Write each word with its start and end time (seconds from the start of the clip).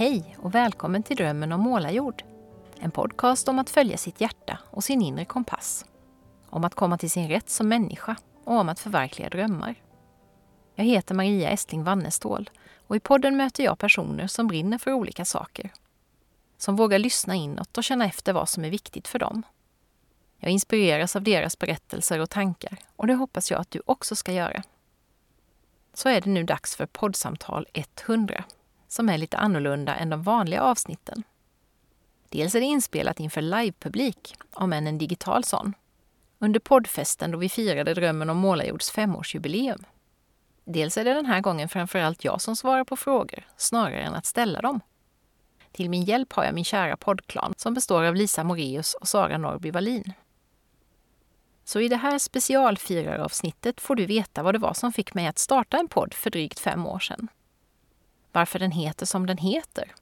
Hej 0.00 0.36
och 0.38 0.54
välkommen 0.54 1.02
till 1.02 1.16
Drömmen 1.16 1.52
om 1.52 1.60
målarjord. 1.60 2.22
En 2.78 2.90
podcast 2.90 3.48
om 3.48 3.58
att 3.58 3.70
följa 3.70 3.96
sitt 3.96 4.20
hjärta 4.20 4.58
och 4.70 4.84
sin 4.84 5.02
inre 5.02 5.24
kompass. 5.24 5.84
Om 6.50 6.64
att 6.64 6.74
komma 6.74 6.98
till 6.98 7.10
sin 7.10 7.28
rätt 7.28 7.50
som 7.50 7.68
människa 7.68 8.16
och 8.44 8.54
om 8.54 8.68
att 8.68 8.80
förverkliga 8.80 9.28
drömmar. 9.28 9.74
Jag 10.74 10.84
heter 10.84 11.14
Maria 11.14 11.50
Estling 11.50 11.84
Wannestål 11.84 12.50
och 12.86 12.96
i 12.96 13.00
podden 13.00 13.36
möter 13.36 13.64
jag 13.64 13.78
personer 13.78 14.26
som 14.26 14.46
brinner 14.46 14.78
för 14.78 14.92
olika 14.92 15.24
saker. 15.24 15.72
Som 16.58 16.76
vågar 16.76 16.98
lyssna 16.98 17.34
inåt 17.34 17.78
och 17.78 17.84
känna 17.84 18.04
efter 18.04 18.32
vad 18.32 18.48
som 18.48 18.64
är 18.64 18.70
viktigt 18.70 19.08
för 19.08 19.18
dem. 19.18 19.42
Jag 20.38 20.52
inspireras 20.52 21.16
av 21.16 21.22
deras 21.22 21.58
berättelser 21.58 22.18
och 22.18 22.30
tankar 22.30 22.76
och 22.96 23.06
det 23.06 23.14
hoppas 23.14 23.50
jag 23.50 23.60
att 23.60 23.70
du 23.70 23.82
också 23.86 24.16
ska 24.16 24.32
göra. 24.32 24.62
Så 25.94 26.08
är 26.08 26.20
det 26.20 26.30
nu 26.30 26.44
dags 26.44 26.76
för 26.76 26.86
poddsamtal 26.86 27.66
100 27.72 28.44
som 28.90 29.08
är 29.08 29.18
lite 29.18 29.36
annorlunda 29.36 29.94
än 29.94 30.10
de 30.10 30.22
vanliga 30.22 30.62
avsnitten. 30.62 31.22
Dels 32.28 32.54
är 32.54 32.60
det 32.60 32.66
inspelat 32.66 33.20
inför 33.20 33.42
livepublik, 33.42 34.34
om 34.52 34.72
än 34.72 34.86
en 34.86 34.98
digital 34.98 35.44
sån, 35.44 35.74
under 36.38 36.60
poddfesten 36.60 37.30
då 37.30 37.38
vi 37.38 37.48
firade 37.48 37.94
Drömmen 37.94 38.30
om 38.30 38.36
Målarjords 38.36 38.90
femårsjubileum. 38.90 39.84
Dels 40.64 40.96
är 40.96 41.04
det 41.04 41.14
den 41.14 41.26
här 41.26 41.40
gången 41.40 41.68
framförallt 41.68 42.24
jag 42.24 42.40
som 42.40 42.56
svarar 42.56 42.84
på 42.84 42.96
frågor, 42.96 43.46
snarare 43.56 44.00
än 44.00 44.14
att 44.14 44.26
ställa 44.26 44.60
dem. 44.60 44.80
Till 45.72 45.90
min 45.90 46.04
hjälp 46.04 46.32
har 46.32 46.44
jag 46.44 46.54
min 46.54 46.64
kära 46.64 46.96
poddklan 46.96 47.54
som 47.56 47.74
består 47.74 48.04
av 48.04 48.14
Lisa 48.14 48.44
Moreus 48.44 48.94
och 48.94 49.08
Sara 49.08 49.38
Norby 49.38 49.70
Wallin. 49.70 50.12
Så 51.64 51.80
i 51.80 51.88
det 51.88 51.96
här 51.96 52.18
specialfiraravsnittet 52.18 53.80
får 53.80 53.96
du 53.96 54.06
veta 54.06 54.42
vad 54.42 54.54
det 54.54 54.58
var 54.58 54.74
som 54.74 54.92
fick 54.92 55.14
mig 55.14 55.26
att 55.26 55.38
starta 55.38 55.78
en 55.78 55.88
podd 55.88 56.14
för 56.14 56.30
drygt 56.30 56.58
fem 56.58 56.86
år 56.86 56.98
sedan 56.98 57.28
varför 58.32 58.58
den 58.58 58.70
heter 58.70 59.06
som 59.06 59.26
den 59.26 59.38
heter. 59.38 59.94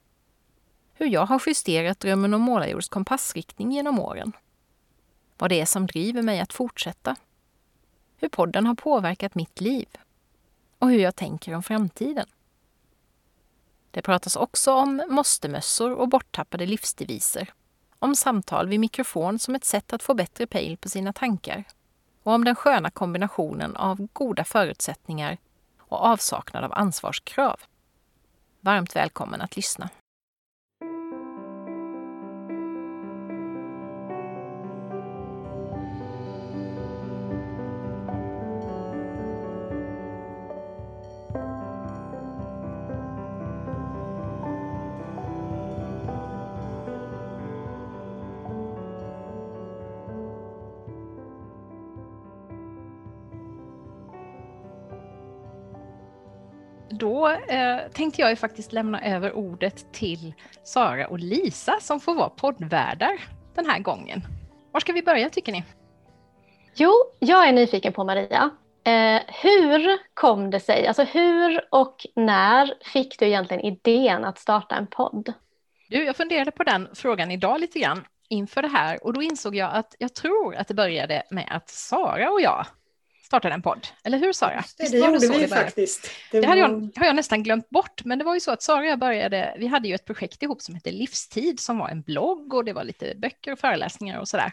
Hur 0.95 1.07
jag 1.07 1.27
har 1.27 1.43
justerat 1.47 2.01
drömmen 2.01 2.35
om 2.35 2.41
målarjords 2.41 2.89
kompassriktning 2.89 3.73
genom 3.73 3.99
åren. 3.99 4.33
Vad 5.39 5.51
det 5.51 5.61
är 5.61 5.67
som 5.67 5.87
driver 5.87 6.23
mig 6.23 6.41
att 6.41 6.53
fortsätta. 6.53 7.17
Hur 8.17 8.29
podden 8.29 8.67
har 8.67 8.75
påverkat 8.75 9.35
mitt 9.35 9.61
liv. 9.61 9.89
Och 10.79 10.89
hur 10.89 10.99
jag 10.99 11.17
tänker 11.17 11.55
om 11.55 11.63
framtiden. 11.63 12.27
Det 13.91 14.03
pratas 14.03 14.37
också 14.37 14.75
om 14.75 15.03
måstemössor 15.09 15.93
och 15.93 16.09
borttappade 16.09 16.67
livsdeviser. 16.67 17.53
Om 17.99 18.15
samtal 18.15 18.69
vid 18.69 18.81
mikrofon 18.81 19.39
som 19.39 19.55
ett 19.55 19.65
sätt 19.65 19.93
att 19.93 20.03
få 20.03 20.15
bättre 20.15 20.47
pejl 20.47 20.77
på 20.77 20.89
sina 20.89 21.13
tankar. 21.13 21.65
Och 22.23 22.33
om 22.33 22.45
den 22.45 22.55
sköna 22.55 22.91
kombinationen 22.91 23.77
av 23.77 24.09
goda 24.13 24.45
förutsättningar 24.45 25.39
och 25.79 25.99
avsaknad 25.99 26.65
av 26.65 26.73
ansvarskrav. 26.73 27.61
Varmt 28.61 28.97
välkommen 28.97 29.41
att 29.41 29.57
lyssna. 29.57 29.89
Då 57.29 57.55
eh, 57.55 57.89
tänkte 57.93 58.21
jag 58.21 58.31
ju 58.31 58.37
faktiskt 58.37 58.73
lämna 58.73 59.05
över 59.05 59.33
ordet 59.33 59.93
till 59.93 60.35
Sara 60.65 61.07
och 61.07 61.19
Lisa 61.19 61.81
som 61.81 62.01
får 62.01 62.15
vara 62.15 62.29
poddvärdar 62.29 63.21
den 63.55 63.67
här 63.67 63.79
gången. 63.79 64.23
Var 64.73 64.81
ska 64.81 64.93
vi 64.93 65.03
börja 65.03 65.31
tycker 65.31 65.53
ni? 65.53 65.65
Jo, 66.75 66.93
jag 67.19 67.49
är 67.49 67.53
nyfiken 67.53 67.93
på 67.93 68.05
Maria. 68.05 68.51
Eh, 68.85 69.23
hur 69.43 69.99
kom 70.15 70.51
det 70.51 70.61
sig, 70.61 70.87
alltså 70.87 71.05
hur 71.05 71.61
och 71.71 72.07
när 72.15 72.75
fick 72.85 73.19
du 73.19 73.27
egentligen 73.27 73.65
idén 73.65 74.25
att 74.25 74.39
starta 74.39 74.75
en 74.75 74.87
podd? 74.87 75.33
Du, 75.89 76.05
jag 76.05 76.17
funderade 76.17 76.51
på 76.51 76.65
den 76.65 76.89
frågan 76.95 77.31
idag 77.31 77.61
lite 77.61 77.79
grann 77.79 78.05
inför 78.29 78.63
det 78.63 78.69
här 78.69 79.05
och 79.05 79.13
då 79.13 79.23
insåg 79.23 79.57
jag 79.57 79.75
att 79.75 79.95
jag 79.99 80.15
tror 80.15 80.57
att 80.57 80.69
det 80.69 80.75
började 80.75 81.23
med 81.31 81.49
att 81.51 81.69
Sara 81.69 82.31
och 82.31 82.41
jag 82.41 82.67
startade 83.29 83.55
en 83.55 83.63
podd. 83.63 83.87
Eller 84.05 84.19
hur 84.19 84.33
Sara? 84.33 84.65
Det, 84.79 84.93
det 84.93 84.99
gjorde 84.99 85.19
vi 85.19 85.39
det 85.39 85.49
faktiskt. 85.49 86.11
Det, 86.31 86.41
det 86.41 86.47
hade 86.47 86.61
jag, 86.61 86.91
har 86.97 87.07
jag 87.07 87.17
nästan 87.17 87.43
glömt 87.43 87.71
bort, 87.71 88.05
men 88.05 88.19
det 88.19 88.25
var 88.25 88.35
ju 88.35 88.41
så 88.41 88.51
att 88.51 88.63
Sara 88.63 88.81
och 88.81 88.87
jag 88.87 88.99
började, 88.99 89.57
vi 89.59 89.67
hade 89.67 89.89
ju 89.89 89.95
ett 89.95 90.05
projekt 90.05 90.43
ihop 90.43 90.63
som 90.63 90.75
hette 90.75 90.91
Livstid 90.91 91.61
som 91.61 91.79
var 91.79 91.89
en 91.89 92.03
blogg 92.03 92.55
och 92.55 92.65
det 92.65 92.73
var 92.73 92.85
lite 92.85 93.15
böcker 93.17 93.53
och 93.53 93.59
föreläsningar 93.59 94.21
och 94.21 94.29
sådär. 94.29 94.53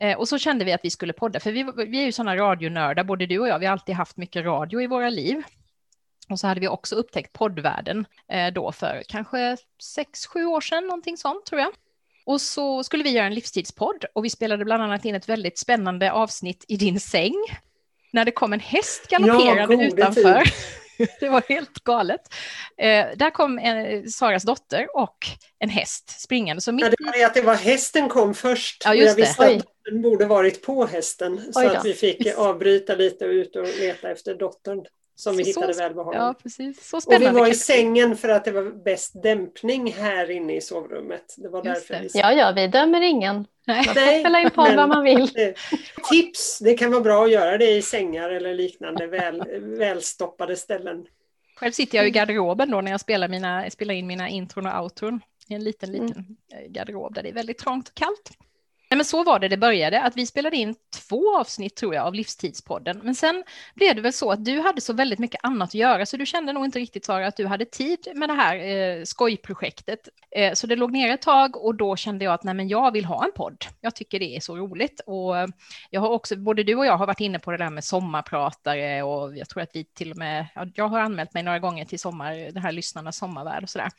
Eh, 0.00 0.18
och 0.18 0.28
så 0.28 0.38
kände 0.38 0.64
vi 0.64 0.72
att 0.72 0.80
vi 0.84 0.90
skulle 0.90 1.12
podda, 1.12 1.40
för 1.40 1.52
vi, 1.52 1.62
vi 1.86 2.00
är 2.00 2.04
ju 2.04 2.12
sådana 2.12 2.36
radionördar, 2.36 3.04
både 3.04 3.26
du 3.26 3.38
och 3.38 3.48
jag, 3.48 3.58
vi 3.58 3.66
har 3.66 3.72
alltid 3.72 3.94
haft 3.94 4.16
mycket 4.16 4.44
radio 4.44 4.82
i 4.82 4.86
våra 4.86 5.08
liv. 5.08 5.42
Och 6.28 6.40
så 6.40 6.46
hade 6.46 6.60
vi 6.60 6.68
också 6.68 6.94
upptäckt 6.94 7.32
poddvärlden 7.32 8.06
eh, 8.28 8.52
då 8.52 8.72
för 8.72 9.02
kanske 9.08 9.56
sex, 9.82 10.26
sju 10.26 10.44
år 10.44 10.60
sedan, 10.60 10.86
någonting 10.86 11.16
sånt 11.16 11.46
tror 11.46 11.60
jag. 11.60 11.72
Och 12.26 12.40
så 12.40 12.84
skulle 12.84 13.04
vi 13.04 13.10
göra 13.10 13.26
en 13.26 13.34
livstidspodd 13.34 14.04
och 14.12 14.24
vi 14.24 14.30
spelade 14.30 14.64
bland 14.64 14.82
annat 14.82 15.04
in 15.04 15.14
ett 15.14 15.28
väldigt 15.28 15.58
spännande 15.58 16.12
avsnitt 16.12 16.64
i 16.68 16.76
din 16.76 17.00
säng 17.00 17.34
när 18.14 18.24
det 18.24 18.30
kom 18.30 18.52
en 18.52 18.60
häst 18.60 19.08
galopperande 19.08 19.74
ja, 19.74 19.84
utanför. 19.84 20.42
det 21.20 21.28
var 21.28 21.42
helt 21.48 21.84
galet. 21.84 22.20
Eh, 22.78 23.06
där 23.16 23.30
kom 23.30 23.58
en, 23.58 24.08
Saras 24.10 24.42
dotter 24.42 24.96
och 24.96 25.16
en 25.58 25.68
häst 25.68 26.20
springande. 26.20 26.60
Så 26.60 26.72
mitt... 26.72 26.84
ja, 26.84 26.90
det 26.98 27.04
var 27.04 27.12
det 27.12 27.24
att 27.24 27.34
det 27.34 27.42
var 27.42 27.54
hästen 27.54 28.08
kom 28.08 28.34
först. 28.34 28.82
Ja, 28.84 28.94
jag 28.94 29.14
visste 29.14 29.46
det. 29.46 29.56
att 29.56 29.58
dottern 29.58 30.02
borde 30.02 30.26
varit 30.26 30.62
på 30.62 30.86
hästen. 30.86 31.52
Så 31.52 31.68
att 31.68 31.84
vi 31.84 31.94
fick 31.94 32.26
avbryta 32.36 32.94
lite 32.94 33.24
och 33.26 33.32
ut 33.32 33.56
och 33.56 33.66
leta 33.78 34.10
efter 34.10 34.34
dottern 34.34 34.86
som 35.16 35.36
vi 35.36 35.44
så, 35.44 35.48
hittade 35.60 35.72
välbehagligt. 35.78 36.20
Ja, 36.20 36.34
precis. 36.42 36.88
Så 36.88 37.00
spännande. 37.00 37.30
Och 37.30 37.36
vi 37.36 37.40
var 37.40 37.48
i 37.48 37.54
sängen 37.54 38.16
för 38.16 38.28
att 38.28 38.44
det 38.44 38.52
var 38.52 38.84
bäst 38.84 39.22
dämpning 39.22 39.92
här 39.92 40.30
inne 40.30 40.56
i 40.56 40.60
sovrummet. 40.60 41.34
Det 41.36 41.48
var 41.48 41.62
därför 41.62 42.00
vi... 42.00 42.10
Ja, 42.14 42.32
ja, 42.32 42.52
vi 42.56 42.68
dömer 42.68 43.00
ingen. 43.00 43.46
Man 43.66 43.84
får 43.84 44.20
spela 44.20 44.40
in 44.40 44.50
podd 44.50 44.76
vad 44.76 44.88
man 44.88 45.04
vill. 45.04 45.28
Tips, 46.10 46.58
det 46.58 46.74
kan 46.74 46.90
vara 46.90 47.00
bra 47.00 47.24
att 47.24 47.30
göra 47.30 47.58
det 47.58 47.70
i 47.70 47.82
sängar 47.82 48.30
eller 48.30 48.54
liknande 48.54 49.06
väl, 49.06 49.42
välstoppade 49.60 50.56
ställen. 50.56 51.06
Själv 51.56 51.72
sitter 51.72 51.98
jag 51.98 52.06
i 52.06 52.10
garderoben 52.10 52.70
då 52.70 52.80
när 52.80 52.90
jag 52.90 53.00
spelar, 53.00 53.28
mina, 53.28 53.70
spelar 53.70 53.94
in 53.94 54.06
mina 54.06 54.28
intron 54.28 54.66
och 54.66 54.82
outron. 54.82 55.20
I 55.48 55.54
en 55.54 55.64
liten, 55.64 55.92
liten 55.92 56.36
mm. 56.52 56.72
garderob 56.72 57.14
där 57.14 57.22
det 57.22 57.28
är 57.28 57.32
väldigt 57.32 57.58
trångt 57.58 57.88
och 57.88 57.94
kallt. 57.94 58.30
Nej, 58.90 58.96
men 58.96 59.04
så 59.04 59.24
var 59.24 59.38
det 59.38 59.48
det 59.48 59.56
började, 59.56 60.02
att 60.02 60.16
vi 60.16 60.26
spelade 60.26 60.56
in 60.56 60.74
två 61.08 61.38
avsnitt 61.38 61.76
tror 61.76 61.94
jag 61.94 62.06
av 62.06 62.14
Livstidspodden. 62.14 63.00
Men 63.02 63.14
sen 63.14 63.44
blev 63.74 63.96
det 63.96 64.02
väl 64.02 64.12
så 64.12 64.30
att 64.30 64.44
du 64.44 64.60
hade 64.60 64.80
så 64.80 64.92
väldigt 64.92 65.18
mycket 65.18 65.40
annat 65.42 65.68
att 65.68 65.74
göra, 65.74 66.06
så 66.06 66.16
du 66.16 66.26
kände 66.26 66.52
nog 66.52 66.64
inte 66.64 66.78
riktigt 66.78 67.04
Sara 67.04 67.26
att 67.26 67.36
du 67.36 67.46
hade 67.46 67.64
tid 67.64 68.08
med 68.14 68.28
det 68.28 68.32
här 68.32 68.56
eh, 68.56 69.04
skojprojektet. 69.04 70.08
Eh, 70.36 70.52
så 70.52 70.66
det 70.66 70.76
låg 70.76 70.92
ner 70.92 71.14
ett 71.14 71.22
tag 71.22 71.56
och 71.56 71.74
då 71.74 71.96
kände 71.96 72.24
jag 72.24 72.34
att 72.34 72.44
nej, 72.44 72.54
men 72.54 72.68
jag 72.68 72.92
vill 72.92 73.04
ha 73.04 73.24
en 73.24 73.32
podd. 73.32 73.64
Jag 73.80 73.94
tycker 73.94 74.18
det 74.18 74.36
är 74.36 74.40
så 74.40 74.56
roligt 74.56 75.00
och 75.06 75.38
eh, 75.38 75.46
jag 75.90 76.00
har 76.00 76.08
också, 76.08 76.36
både 76.36 76.62
du 76.62 76.74
och 76.74 76.86
jag 76.86 76.96
har 76.96 77.06
varit 77.06 77.20
inne 77.20 77.38
på 77.38 77.50
det 77.50 77.56
där 77.56 77.70
med 77.70 77.84
sommarpratare 77.84 79.02
och 79.02 79.36
jag 79.36 79.48
tror 79.48 79.62
att 79.62 79.70
vi 79.72 79.84
till 79.84 80.10
och 80.10 80.18
med, 80.18 80.46
jag 80.74 80.88
har 80.88 81.00
anmält 81.00 81.34
mig 81.34 81.42
några 81.42 81.58
gånger 81.58 81.84
till 81.84 81.98
sommar, 81.98 82.52
det 82.52 82.60
här 82.60 82.72
lyssnarnas 82.72 83.16
sommarvärld 83.16 83.62
och 83.62 83.70
sådär. 83.70 83.90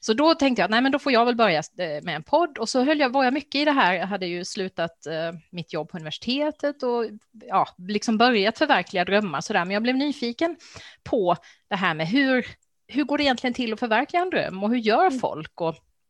Så 0.00 0.12
då 0.12 0.34
tänkte 0.34 0.62
jag, 0.62 0.70
nej 0.70 0.80
men 0.80 0.92
då 0.92 0.98
får 0.98 1.12
jag 1.12 1.24
väl 1.24 1.36
börja 1.36 1.58
eh, 1.58 2.02
med 2.02 2.16
en 2.16 2.22
podd. 2.22 2.58
Och 2.58 2.68
så 2.68 2.84
höll 2.84 3.00
jag, 3.00 3.12
var 3.12 3.24
jag 3.24 3.34
mycket 3.34 3.60
i 3.60 3.64
det 3.64 3.72
här, 3.72 3.94
jag 3.94 4.06
hade 4.06 4.26
ju 4.26 4.44
slutat 4.44 5.06
eh, 5.06 5.32
mitt 5.50 5.72
jobb 5.72 5.88
på 5.88 5.96
universitetet 5.96 6.82
och 6.82 7.04
ja, 7.46 7.68
liksom 7.78 8.18
börjat 8.18 8.58
förverkliga 8.58 9.04
drömmar 9.04 9.40
sådär, 9.40 9.64
men 9.64 9.74
jag 9.74 9.82
blev 9.82 9.96
nyfiken 9.96 10.56
på 11.02 11.36
det 11.68 11.76
här 11.76 11.94
med 11.94 12.08
hur, 12.08 12.46
hur 12.86 13.04
går 13.04 13.18
det 13.18 13.24
egentligen 13.24 13.54
till 13.54 13.72
att 13.72 13.80
förverkliga 13.80 14.22
en 14.22 14.30
dröm? 14.30 14.62
Och 14.62 14.70
hur 14.70 14.76
gör 14.76 15.06
mm. 15.06 15.18
folk? 15.18 15.60
Och, 15.60 15.68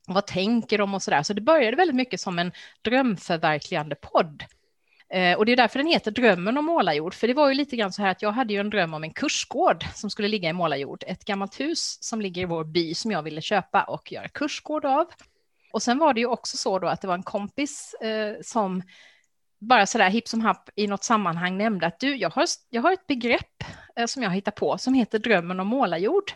och 0.09 0.15
vad 0.15 0.27
tänker 0.27 0.79
de 0.79 0.95
och 0.95 1.03
sådär, 1.03 1.23
så 1.23 1.33
det 1.33 1.41
började 1.41 1.77
väldigt 1.77 1.97
mycket 1.97 2.21
som 2.21 2.39
en 2.39 2.53
drömförverkligande 2.83 3.95
podd 3.95 4.45
Eh, 5.13 5.39
och 5.39 5.47
det 5.47 5.53
är 5.53 5.57
därför 5.57 5.79
den 5.79 5.89
heter 5.89 6.11
Drömmen 6.11 6.59
om 6.59 6.65
målarjord, 6.65 7.15
för 7.15 7.29
det 7.29 7.35
var 7.35 7.49
ju 7.49 7.55
lite 7.55 7.77
grann 7.77 7.93
så 7.93 8.03
här 8.03 8.11
att 8.11 8.23
jag 8.23 8.33
hade 8.33 8.53
ju 8.53 8.61
en 8.61 8.71
dröm 8.71 8.95
om 8.95 9.05
en 9.05 9.13
kursgård 9.13 9.85
som 9.95 10.11
skulle 10.11 10.29
ligga 10.29 10.49
i 10.49 10.53
målarjord, 10.53 11.05
ett 11.07 11.25
gammalt 11.25 11.61
hus 11.61 11.99
som 12.01 12.21
ligger 12.21 12.43
i 12.43 12.45
vår 12.45 12.65
by 12.65 12.95
som 12.95 13.11
jag 13.11 13.23
ville 13.23 13.41
köpa 13.41 13.83
och 13.83 14.13
göra 14.13 14.29
kursgård 14.29 14.85
av. 14.85 15.07
Och 15.73 15.83
sen 15.83 15.99
var 15.99 16.15
det 16.15 16.21
ju 16.21 16.27
också 16.27 16.57
så 16.57 16.79
då 16.79 16.89
att 16.89 17.01
det 17.01 17.09
var 17.09 17.15
en 17.15 17.23
kompis 17.23 17.95
eh, 17.95 18.37
som 18.43 18.83
bara 19.61 19.87
sådär 19.87 20.11
hipp 20.11 20.29
som 20.29 20.41
happ 20.41 20.71
i 20.77 20.87
något 20.87 21.05
sammanhang 21.05 21.59
nämnde 21.59 21.87
att 21.87 22.01
du, 22.01 22.17
jag 22.17 22.31
har, 22.31 22.47
jag 22.71 22.83
har 22.83 22.93
ett 22.93 23.07
begrepp 23.07 23.65
eh, 23.97 24.07
som 24.07 24.23
jag 24.23 24.31
hittar 24.31 24.53
på 24.53 24.79
som 24.79 24.95
heter 24.95 25.19
drömmen 25.19 25.61
om 25.61 25.67
målarjord 25.67 26.33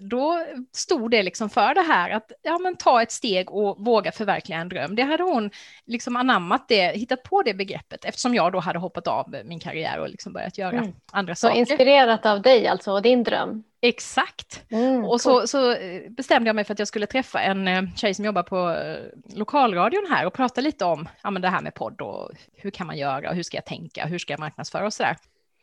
då 0.00 0.44
stod 0.72 1.10
det 1.10 1.22
liksom 1.22 1.50
för 1.50 1.74
det 1.74 1.82
här 1.82 2.10
att 2.10 2.32
ja, 2.42 2.58
men 2.58 2.76
ta 2.76 3.02
ett 3.02 3.12
steg 3.12 3.50
och 3.50 3.84
våga 3.84 4.12
förverkliga 4.12 4.58
en 4.58 4.68
dröm. 4.68 4.96
Det 4.96 5.02
hade 5.02 5.22
hon 5.22 5.50
liksom 5.86 6.16
anammat 6.16 6.68
det, 6.68 6.96
hittat 6.96 7.22
på 7.22 7.42
det 7.42 7.54
begreppet 7.54 8.04
eftersom 8.04 8.34
jag 8.34 8.52
då 8.52 8.58
hade 8.58 8.78
hoppat 8.78 9.06
av 9.06 9.36
min 9.44 9.60
karriär 9.60 9.98
och 10.00 10.08
liksom 10.08 10.32
börjat 10.32 10.58
göra 10.58 10.78
mm. 10.78 10.92
andra 11.12 11.34
så 11.34 11.40
saker. 11.40 11.54
Så 11.54 11.58
inspirerat 11.58 12.26
av 12.26 12.42
dig 12.42 12.66
alltså 12.66 12.92
och 12.92 13.02
din 13.02 13.22
dröm? 13.22 13.64
Exakt. 13.82 14.64
Mm, 14.70 15.04
och 15.04 15.20
så, 15.20 15.46
så, 15.46 15.76
bestämde 16.08 16.48
jag 16.48 16.56
mig 16.56 16.64
för 16.64 16.72
att 16.72 16.78
jag 16.78 16.88
skulle 16.88 17.06
träffa 17.06 17.40
en 17.40 17.68
eh, 17.68 17.82
tjej 17.96 18.14
som 18.14 18.24
jobbar 18.24 18.42
på 18.42 18.70
eh, 18.70 19.36
lokalradion 19.38 20.06
här 20.10 20.26
och 20.26 20.32
prata 20.32 20.60
lite 20.60 20.84
om 20.84 21.08
ja, 21.22 21.30
men 21.30 21.42
det 21.42 21.48
här 21.48 21.62
med 21.62 21.74
podd 21.74 22.00
och 22.00 22.30
hur 22.56 22.70
kan 22.70 22.86
man 22.86 22.98
göra 22.98 23.30
och 23.30 23.34
hur 23.34 23.42
ska 23.42 23.56
jag 23.56 23.64
tänka, 23.64 24.06
hur 24.06 24.18
ska 24.18 24.32
jag 24.32 24.40
marknadsföra 24.40 24.86
och 24.86 24.92
så 24.92 25.02
där. 25.02 25.16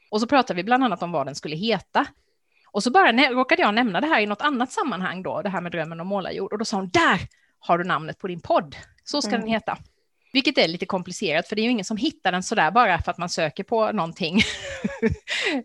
Och 0.09 0.21
så 0.21 0.27
pratade 0.27 0.57
vi 0.57 0.63
bland 0.63 0.83
annat 0.83 1.03
om 1.03 1.11
vad 1.11 1.25
den 1.25 1.35
skulle 1.35 1.55
heta. 1.55 2.05
Och 2.77 2.83
så 2.83 2.91
bara 2.91 3.11
råkade 3.11 3.61
jag 3.61 3.73
nämna 3.73 4.01
det 4.01 4.07
här 4.07 4.21
i 4.21 4.25
något 4.25 4.41
annat 4.41 4.71
sammanhang 4.71 5.23
då, 5.23 5.41
det 5.41 5.49
här 5.49 5.61
med 5.61 5.71
drömmen 5.71 5.99
om 5.99 6.07
målarjord. 6.07 6.53
Och 6.53 6.59
då 6.59 6.65
sa 6.65 6.77
hon, 6.77 6.89
där 6.89 7.19
har 7.59 7.77
du 7.77 7.83
namnet 7.83 8.19
på 8.19 8.27
din 8.27 8.41
podd. 8.41 8.75
Så 9.03 9.21
ska 9.21 9.29
mm. 9.29 9.41
den 9.41 9.49
heta. 9.49 9.77
Vilket 10.33 10.57
är 10.57 10.67
lite 10.67 10.85
komplicerat, 10.85 11.47
för 11.47 11.55
det 11.55 11.61
är 11.61 11.63
ju 11.63 11.69
ingen 11.69 11.85
som 11.85 11.97
hittar 11.97 12.31
den 12.31 12.43
sådär 12.43 12.71
bara 12.71 13.01
för 13.01 13.11
att 13.11 13.17
man 13.17 13.29
söker 13.29 13.63
på 13.63 13.91
någonting. 13.91 14.41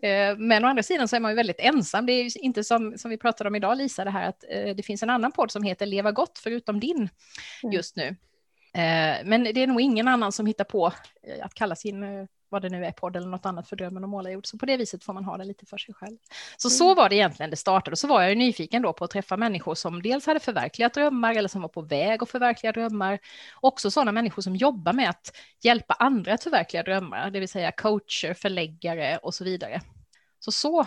Eh, 0.01 0.37
men 0.37 0.65
å 0.65 0.67
andra 0.67 0.83
sidan 0.83 1.07
så 1.07 1.15
är 1.15 1.19
man 1.19 1.31
ju 1.31 1.35
väldigt 1.35 1.59
ensam. 1.59 2.05
Det 2.05 2.13
är 2.13 2.23
ju 2.23 2.29
inte 2.35 2.63
som, 2.63 2.97
som 2.97 3.11
vi 3.11 3.17
pratade 3.17 3.47
om 3.47 3.55
idag, 3.55 3.77
Lisa, 3.77 4.03
det 4.03 4.09
här 4.09 4.29
att 4.29 4.43
eh, 4.49 4.75
det 4.75 4.83
finns 4.83 5.03
en 5.03 5.09
annan 5.09 5.31
podd 5.31 5.51
som 5.51 5.63
heter 5.63 5.85
Leva 5.85 6.11
gott 6.11 6.39
förutom 6.43 6.79
din 6.79 7.09
mm. 7.63 7.73
just 7.73 7.95
nu. 7.95 8.07
Eh, 8.73 9.17
men 9.25 9.43
det 9.43 9.63
är 9.63 9.67
nog 9.67 9.81
ingen 9.81 10.07
annan 10.07 10.31
som 10.31 10.45
hittar 10.45 10.63
på 10.63 10.85
att 11.41 11.53
kalla 11.53 11.75
sin 11.75 12.27
vad 12.53 12.61
det 12.61 12.69
nu 12.69 12.85
är, 12.85 12.91
podd 12.91 13.15
eller 13.15 13.27
något 13.27 13.45
annat 13.45 13.69
för 13.69 13.75
drömmen 13.75 14.03
om 14.03 14.09
målarjord. 14.09 14.45
Så 14.45 14.57
på 14.57 14.65
det 14.65 14.77
viset 14.77 15.03
får 15.03 15.13
man 15.13 15.25
ha 15.25 15.37
det 15.37 15.45
lite 15.45 15.65
för 15.65 15.77
sig 15.77 15.93
själv. 15.93 16.17
Så 16.57 16.67
mm. 16.67 16.77
så 16.77 16.95
var 16.95 17.09
det 17.09 17.15
egentligen 17.15 17.49
det 17.49 17.55
startade. 17.55 17.91
Och 17.91 17.99
så 17.99 18.07
var 18.07 18.21
jag 18.21 18.29
ju 18.29 18.35
nyfiken 18.35 18.81
då 18.81 18.93
på 18.93 19.05
att 19.05 19.11
träffa 19.11 19.37
människor 19.37 19.75
som 19.75 20.01
dels 20.01 20.25
hade 20.25 20.39
förverkligat 20.39 20.93
drömmar 20.93 21.35
eller 21.35 21.49
som 21.49 21.61
var 21.61 21.69
på 21.69 21.81
väg 21.81 22.23
att 22.23 22.29
förverkliga 22.29 22.71
drömmar. 22.71 23.19
Också 23.61 23.91
sådana 23.91 24.11
människor 24.11 24.41
som 24.41 24.55
jobbar 24.55 24.93
med 24.93 25.09
att 25.09 25.35
hjälpa 25.63 25.93
andra 25.93 26.33
att 26.33 26.43
förverkliga 26.43 26.83
drömmar, 26.83 27.31
det 27.31 27.39
vill 27.39 27.49
säga 27.49 27.71
coacher, 27.71 28.33
förläggare 28.33 29.17
och 29.17 29.33
så 29.33 29.43
vidare. 29.43 29.81
Så 30.39 30.51
så, 30.51 30.85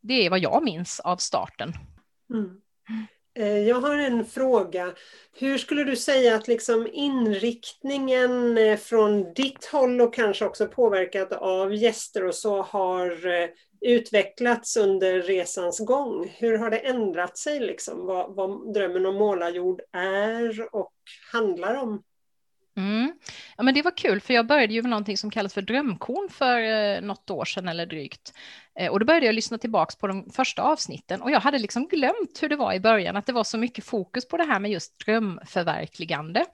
det 0.00 0.26
är 0.26 0.30
vad 0.30 0.38
jag 0.38 0.64
minns 0.64 1.00
av 1.00 1.16
starten. 1.16 1.72
Mm. 2.30 2.60
Eh, 3.34 3.58
jag 3.58 3.80
har 3.80 3.98
en 3.98 4.24
fråga. 4.24 4.92
Hur 5.32 5.58
skulle 5.58 5.84
du 5.84 5.96
säga 5.96 6.34
att 6.34 6.48
liksom 6.48 6.88
inriktningen 6.92 8.58
eh, 8.58 8.76
från 8.76 9.32
ditt 9.34 9.64
håll 9.64 10.00
och 10.00 10.14
kanske 10.14 10.44
också 10.44 10.66
påverkat 10.66 11.32
av 11.32 11.74
gäster 11.74 12.24
och 12.24 12.34
så 12.34 12.62
har 12.62 13.26
eh, 13.26 13.48
utvecklats 13.80 14.76
under 14.76 15.22
resans 15.22 15.78
gång? 15.78 16.34
Hur 16.38 16.58
har 16.58 16.70
det 16.70 16.78
ändrat 16.78 17.38
sig, 17.38 17.60
liksom? 17.60 18.06
vad, 18.06 18.34
vad 18.34 18.74
drömmen 18.74 19.06
om 19.06 19.14
målarjord 19.14 19.80
är 19.92 20.74
och 20.74 20.92
handlar 21.32 21.74
om? 21.74 22.02
Mm. 22.76 23.12
Ja, 23.56 23.62
men 23.62 23.74
det 23.74 23.82
var 23.82 23.96
kul, 23.96 24.20
för 24.20 24.34
jag 24.34 24.46
började 24.46 24.74
ju 24.74 24.82
med 24.82 24.90
någonting 24.90 25.16
som 25.18 25.30
kallas 25.30 25.54
för 25.54 25.62
drömkorn 25.62 26.28
för 26.30 26.60
eh, 26.60 27.00
något 27.00 27.30
år 27.30 27.44
sedan 27.44 27.68
eller 27.68 27.86
drygt. 27.86 28.32
Eh, 28.78 28.92
och 28.92 29.00
då 29.00 29.06
började 29.06 29.26
jag 29.26 29.34
lyssna 29.34 29.58
tillbaka 29.58 29.94
på 30.00 30.06
de 30.06 30.30
första 30.30 30.62
avsnitten 30.62 31.22
och 31.22 31.30
jag 31.30 31.40
hade 31.40 31.58
liksom 31.58 31.88
glömt 31.88 32.38
hur 32.42 32.48
det 32.48 32.56
var 32.56 32.72
i 32.72 32.80
början, 32.80 33.16
att 33.16 33.26
det 33.26 33.32
var 33.32 33.44
så 33.44 33.58
mycket 33.58 33.84
fokus 33.84 34.28
på 34.28 34.36
det 34.36 34.44
här 34.44 34.60
med 34.60 34.70
just 34.70 34.98
drömförverkligande. 35.06 36.44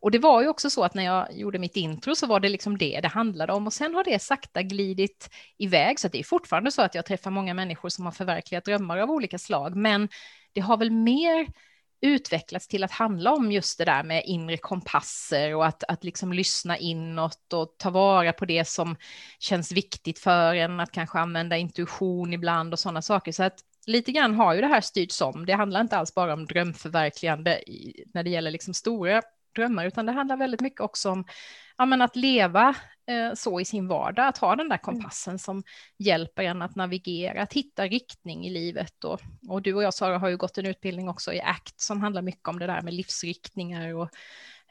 Och 0.00 0.10
det 0.10 0.18
var 0.18 0.42
ju 0.42 0.48
också 0.48 0.70
så 0.70 0.84
att 0.84 0.94
när 0.94 1.04
jag 1.04 1.38
gjorde 1.38 1.58
mitt 1.58 1.76
intro 1.76 2.14
så 2.14 2.26
var 2.26 2.40
det 2.40 2.48
liksom 2.48 2.78
det 2.78 3.00
det 3.00 3.08
handlade 3.08 3.52
om 3.52 3.66
och 3.66 3.72
sen 3.72 3.94
har 3.94 4.04
det 4.04 4.22
sakta 4.22 4.62
glidit 4.62 5.30
iväg 5.58 6.00
så 6.00 6.06
att 6.06 6.12
det 6.12 6.18
är 6.18 6.24
fortfarande 6.24 6.70
så 6.70 6.82
att 6.82 6.94
jag 6.94 7.06
träffar 7.06 7.30
många 7.30 7.54
människor 7.54 7.88
som 7.88 8.04
har 8.04 8.12
förverkligat 8.12 8.64
drömmar 8.64 8.98
av 8.98 9.10
olika 9.10 9.38
slag, 9.38 9.76
men 9.76 10.08
det 10.52 10.60
har 10.60 10.76
väl 10.76 10.90
mer 10.90 11.46
utvecklats 12.00 12.68
till 12.68 12.84
att 12.84 12.90
handla 12.90 13.32
om 13.32 13.52
just 13.52 13.78
det 13.78 13.84
där 13.84 14.02
med 14.02 14.22
inre 14.26 14.56
kompasser 14.56 15.54
och 15.54 15.66
att, 15.66 15.84
att 15.88 16.04
liksom 16.04 16.32
lyssna 16.32 16.78
inåt 16.78 17.52
och 17.52 17.74
ta 17.78 17.90
vara 17.90 18.32
på 18.32 18.44
det 18.44 18.68
som 18.68 18.96
känns 19.38 19.72
viktigt 19.72 20.18
för 20.18 20.54
en, 20.54 20.80
att 20.80 20.92
kanske 20.92 21.18
använda 21.18 21.56
intuition 21.56 22.32
ibland 22.32 22.72
och 22.72 22.78
sådana 22.78 23.02
saker. 23.02 23.32
Så 23.32 23.42
att 23.42 23.60
lite 23.86 24.12
grann 24.12 24.34
har 24.34 24.54
ju 24.54 24.60
det 24.60 24.66
här 24.66 24.80
styrts 24.80 25.20
om. 25.20 25.46
Det 25.46 25.52
handlar 25.52 25.80
inte 25.80 25.96
alls 25.96 26.14
bara 26.14 26.32
om 26.32 26.46
drömförverkligande 26.46 27.60
när 28.14 28.22
det 28.22 28.30
gäller 28.30 28.50
liksom 28.50 28.74
stora 28.74 29.22
drömmar, 29.54 29.86
utan 29.86 30.06
det 30.06 30.12
handlar 30.12 30.36
väldigt 30.36 30.60
mycket 30.60 30.80
också 30.80 31.10
om 31.10 31.24
ja, 31.78 31.86
men 31.86 32.02
att 32.02 32.16
leva 32.16 32.74
eh, 33.06 33.34
så 33.34 33.60
i 33.60 33.64
sin 33.64 33.88
vardag, 33.88 34.26
att 34.26 34.38
ha 34.38 34.56
den 34.56 34.68
där 34.68 34.76
mm. 34.76 34.82
kompassen 34.82 35.38
som 35.38 35.62
hjälper 35.98 36.42
en 36.42 36.62
att 36.62 36.76
navigera, 36.76 37.42
att 37.42 37.52
hitta 37.52 37.86
riktning 37.86 38.46
i 38.46 38.50
livet. 38.50 39.04
Och, 39.04 39.20
och 39.48 39.62
du 39.62 39.74
och 39.74 39.82
jag, 39.82 39.94
Sara, 39.94 40.18
har 40.18 40.28
ju 40.28 40.36
gått 40.36 40.58
en 40.58 40.66
utbildning 40.66 41.08
också 41.08 41.32
i 41.32 41.40
ACT 41.40 41.80
som 41.80 42.00
handlar 42.00 42.22
mycket 42.22 42.48
om 42.48 42.58
det 42.58 42.66
där 42.66 42.82
med 42.82 42.94
livsriktningar 42.94 43.94
och 43.94 44.08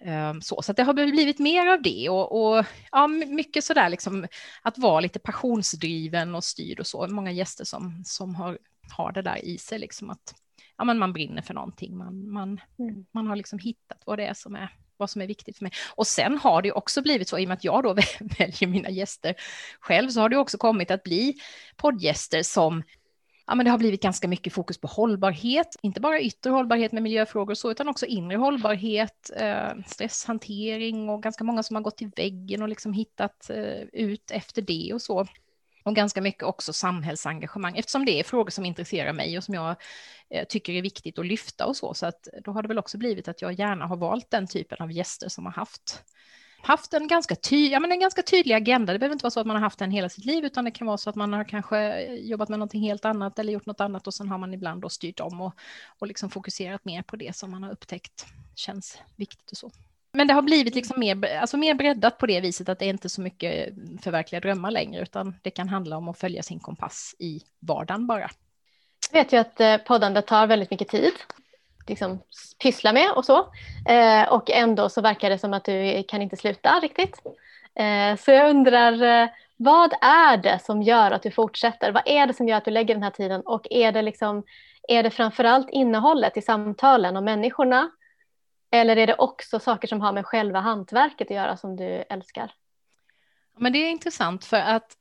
eh, 0.08 0.34
så, 0.42 0.62
så 0.62 0.74
det 0.74 0.84
har 0.84 0.94
blivit 0.94 1.40
mer 1.40 1.68
av 1.68 1.82
det 1.82 2.10
och, 2.10 2.58
och 2.58 2.66
ja, 2.92 3.08
mycket 3.08 3.64
sådär 3.64 3.90
liksom 3.90 4.28
att 4.62 4.78
vara 4.78 5.00
lite 5.00 5.20
passionsdriven 5.20 6.36
och 6.36 6.44
styrd 6.44 6.80
och 6.80 6.88
så. 6.88 7.08
Många 7.08 7.32
gäster 7.32 7.66
som, 7.66 8.04
som 8.06 8.36
har, 8.36 8.58
har 8.92 9.12
det 9.12 9.22
där 9.22 9.46
i 9.46 9.58
sig, 9.58 9.80
liksom 9.80 10.10
att 10.10 10.36
ja, 10.78 10.84
men 10.84 10.98
man 10.98 11.14
brinner 11.14 11.42
för 11.42 11.54
någonting, 11.54 11.98
man, 11.98 12.32
man, 12.32 12.62
mm. 12.80 13.06
man 13.12 13.28
har 13.28 13.36
liksom 13.36 13.60
hittat 13.60 14.02
vad 14.06 14.20
det 14.20 14.26
är 14.26 14.34
som 14.34 14.56
är 14.56 14.70
vad 14.98 15.10
som 15.10 15.22
är 15.22 15.28
viktigt 15.28 15.58
för 15.58 15.64
mig. 15.64 15.72
Och 15.96 16.08
sen 16.08 16.38
har 16.38 16.62
det 16.62 16.72
också 16.72 17.02
blivit 17.02 17.30
så, 17.30 17.38
i 17.38 17.46
och 17.46 17.48
med 17.48 17.56
att 17.56 17.64
jag 17.64 17.84
då 17.84 17.94
väljer 18.40 18.68
mina 18.68 18.90
gäster 18.90 19.36
själv, 19.80 20.10
så 20.10 20.22
har 20.22 20.30
det 20.30 20.38
också 20.38 20.58
kommit 20.58 20.92
att 20.92 21.04
bli 21.04 21.36
poddgäster 21.78 22.44
som 22.44 22.84
ja, 23.48 23.56
men 23.56 23.66
det 23.66 23.72
har 23.72 23.78
blivit 23.78 24.02
ganska 24.02 24.28
mycket 24.28 24.54
fokus 24.54 24.78
på 24.78 24.88
hållbarhet, 24.88 25.76
inte 25.82 26.02
bara 26.02 26.22
yttre 26.22 26.50
hållbarhet 26.50 26.92
med 26.92 27.04
miljöfrågor 27.04 27.52
och 27.52 27.58
så, 27.58 27.72
utan 27.72 27.88
också 27.88 28.06
inre 28.06 28.38
hållbarhet, 28.38 29.32
eh, 29.36 29.70
stresshantering 29.86 31.10
och 31.10 31.24
ganska 31.24 31.44
många 31.44 31.64
som 31.64 31.76
har 31.76 31.84
gått 31.84 31.98
till 31.98 32.12
väggen 32.16 32.62
och 32.62 32.70
liksom 32.70 32.94
hittat 32.94 33.50
eh, 33.50 33.82
ut 33.94 34.32
efter 34.32 34.62
det 34.62 34.94
och 34.94 35.02
så 35.02 35.28
och 35.88 35.96
ganska 35.96 36.22
mycket 36.22 36.44
också 36.44 36.74
samhällsengagemang 36.74 37.78
eftersom 37.78 38.06
det 38.06 38.20
är 38.20 38.24
frågor 38.24 38.52
som 38.52 38.66
intresserar 38.66 39.14
mig 39.14 39.38
och 39.38 39.44
som 39.44 39.54
jag 39.54 39.76
eh, 40.30 40.48
tycker 40.48 40.74
är 40.74 40.82
viktigt 40.82 41.20
att 41.20 41.26
lyfta 41.26 41.66
och 41.66 41.76
så. 41.76 41.94
Så 41.94 42.06
att 42.06 42.28
då 42.44 42.52
har 42.52 42.62
det 42.62 42.68
väl 42.68 42.80
också 42.80 42.98
blivit 42.98 43.28
att 43.28 43.42
jag 43.42 43.54
gärna 43.54 43.86
har 43.86 43.98
valt 43.98 44.32
den 44.32 44.48
typen 44.48 44.78
av 44.82 44.92
gäster 44.92 45.30
som 45.30 45.46
har 45.46 45.54
haft 45.54 46.04
haft 46.62 46.94
en 46.94 47.08
ganska, 47.08 47.36
ty 47.36 47.68
ja, 47.68 47.80
men 47.80 47.92
en 47.92 48.00
ganska 48.00 48.24
tydlig 48.24 48.56
agenda. 48.56 48.94
Det 48.94 49.00
behöver 49.00 49.14
inte 49.14 49.24
vara 49.24 49.32
så 49.32 49.40
att 49.40 49.48
man 49.48 49.56
har 49.56 49.64
haft 49.64 49.80
den 49.80 49.92
hela 49.92 50.10
sitt 50.10 50.26
liv, 50.26 50.46
utan 50.46 50.66
det 50.66 50.72
kan 50.72 50.88
vara 50.88 50.98
så 50.98 51.10
att 51.10 51.16
man 51.16 51.34
har 51.34 51.44
kanske 51.44 51.78
eh, 51.78 52.14
jobbat 52.14 52.50
med 52.50 52.60
någonting 52.60 52.82
helt 52.82 53.06
annat 53.06 53.40
eller 53.40 53.54
gjort 53.54 53.66
något 53.66 53.82
annat 53.82 54.08
och 54.08 54.14
sen 54.14 54.30
har 54.30 54.38
man 54.38 54.54
ibland 54.54 54.82
då 54.82 54.90
styrt 54.90 55.20
om 55.20 55.42
och, 55.42 55.54
och 56.00 56.08
liksom 56.08 56.30
fokuserat 56.30 56.86
mer 56.86 57.02
på 57.02 57.16
det 57.16 57.36
som 57.36 57.52
man 57.52 57.64
har 57.64 57.72
upptäckt 57.72 58.26
känns 58.56 58.98
viktigt 59.16 59.52
och 59.52 59.58
så. 59.58 59.72
Men 60.18 60.28
det 60.28 60.34
har 60.34 60.42
blivit 60.42 60.76
liksom 60.76 61.00
mer, 61.00 61.38
alltså 61.42 61.58
mer 61.58 61.74
breddat 61.74 62.18
på 62.18 62.26
det 62.26 62.42
viset 62.42 62.70
att 62.70 62.80
det 62.80 62.86
är 62.86 62.90
inte 62.90 63.10
så 63.10 63.22
mycket 63.22 63.74
förverkliga 64.02 64.40
drömmar 64.40 64.72
längre, 64.72 65.02
utan 65.02 65.36
det 65.42 65.50
kan 65.50 65.70
handla 65.70 65.98
om 65.98 66.10
att 66.10 66.20
följa 66.20 66.44
sin 66.44 66.60
kompass 66.60 67.16
i 67.20 67.42
vardagen 67.60 68.08
bara. 68.08 68.30
Jag 69.12 69.24
vet 69.24 69.34
ju 69.34 69.38
att 69.38 69.56
poddande 69.56 69.84
poddandet 69.88 70.28
tar 70.28 70.48
väldigt 70.48 70.72
mycket 70.72 70.88
tid, 70.88 71.14
liksom 71.88 72.20
pyssla 72.64 72.94
med 72.94 73.12
och 73.16 73.26
så. 73.26 73.38
Eh, 73.90 74.28
och 74.30 74.52
ändå 74.52 74.90
så 74.90 75.02
verkar 75.02 75.30
det 75.30 75.38
som 75.38 75.54
att 75.54 75.66
du 75.66 76.04
kan 76.08 76.22
inte 76.22 76.38
sluta 76.38 76.80
riktigt. 76.80 77.22
Eh, 77.76 78.18
så 78.20 78.32
jag 78.32 78.50
undrar, 78.50 79.02
eh, 79.04 79.30
vad 79.58 79.94
är 80.02 80.38
det 80.38 80.60
som 80.64 80.82
gör 80.82 81.12
att 81.12 81.24
du 81.24 81.32
fortsätter? 81.32 81.92
Vad 81.92 82.04
är 82.06 82.28
det 82.28 82.34
som 82.34 82.48
gör 82.48 82.58
att 82.58 82.66
du 82.66 82.72
lägger 82.72 82.94
den 82.94 83.04
här 83.04 83.12
tiden? 83.12 83.42
Och 83.42 83.68
är 83.70 83.92
det, 83.92 84.02
liksom, 84.02 84.44
är 84.88 85.04
det 85.04 85.10
framförallt 85.10 85.70
innehållet 85.70 86.38
i 86.38 86.42
samtalen 86.42 87.18
och 87.18 87.24
människorna 87.24 87.92
eller 88.72 88.98
är 88.98 89.08
det 89.08 89.16
också 89.16 89.60
saker 89.60 89.88
som 89.88 90.02
har 90.02 90.14
med 90.14 90.26
själva 90.26 90.60
hantverket 90.60 91.28
att 91.28 91.36
göra 91.36 91.58
som 91.58 91.76
du 91.76 92.04
älskar? 92.10 92.52
Men 93.58 93.74
det 93.74 93.80
är 93.80 93.90
intressant 93.90 94.46
för 94.46 94.58
att 94.58 94.98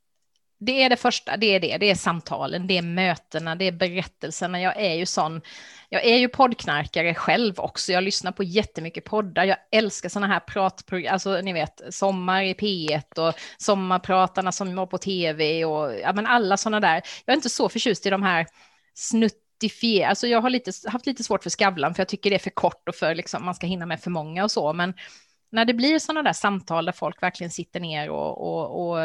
det 0.59 0.83
är 0.83 0.91
det 0.91 0.97
första, 0.97 1.37
det 1.37 1.47
är 1.47 1.61
det, 1.61 1.79
det 1.79 1.91
är 1.91 1.95
samtalen, 1.95 2.67
det 2.67 2.79
är 2.79 2.83
mötena, 2.83 3.55
det 3.55 3.65
är 3.65 3.73
berättelserna. 3.73 4.61
Jag 4.61 4.77
är 4.77 4.95
ju 4.95 5.07
sån, 5.07 5.41
jag 5.89 6.05
är 6.05 6.17
ju 6.17 6.29
poddknarkare 6.29 7.15
själv 7.15 7.61
också. 7.61 7.93
Jag 7.93 8.05
lyssnar 8.05 8.33
på 8.33 8.43
jättemycket 8.43 9.05
poddar. 9.05 9.45
Jag 9.45 9.59
älskar 9.71 10.09
sådana 10.09 10.27
här 10.27 10.41
pratprogram, 10.41 11.13
alltså 11.13 11.41
ni 11.41 11.53
vet, 11.53 11.81
Sommar 11.91 12.43
i 12.43 12.55
P1 12.55 13.29
och 13.29 13.35
Sommarpratarna 13.59 14.53
som 14.53 14.77
var 14.77 14.87
på 14.87 14.99
tv 14.99 15.65
och 15.65 15.95
ja, 15.95 16.13
men 16.13 16.27
alla 16.27 16.57
sådana 16.57 16.81
där. 16.81 17.03
Jag 17.25 17.33
är 17.33 17.37
inte 17.37 17.51
så 17.51 17.69
förtjust 17.69 18.07
i 18.07 18.11
de 18.11 18.23
här 18.23 18.47
snutt 18.95 19.46
identifiera, 19.57 20.09
alltså 20.09 20.27
jag 20.27 20.41
har 20.41 20.51
lite, 20.51 20.73
haft 20.87 21.07
lite 21.07 21.25
svårt 21.25 21.43
för 21.43 21.51
Skavlan 21.51 21.95
för 21.95 22.01
jag 22.01 22.09
tycker 22.09 22.31
det 22.31 22.37
är 22.37 22.41
för 22.41 22.51
kort 22.51 22.89
och 22.89 22.95
för 22.95 23.15
liksom, 23.15 23.45
man 23.45 23.55
ska 23.55 23.67
hinna 23.67 23.87
med 23.87 24.01
för 24.01 24.11
många 24.11 24.45
och 24.45 24.51
så, 24.51 24.73
men 24.73 24.95
när 25.53 25.65
det 25.65 25.75
blir 25.75 25.99
sådana 25.99 26.23
där 26.23 26.33
samtal 26.33 26.85
där 26.85 26.93
folk 26.93 27.23
verkligen 27.23 27.51
sitter 27.51 27.81
ner 27.81 28.11
och, 28.11 28.43
och, 28.43 28.89
och 28.89 28.99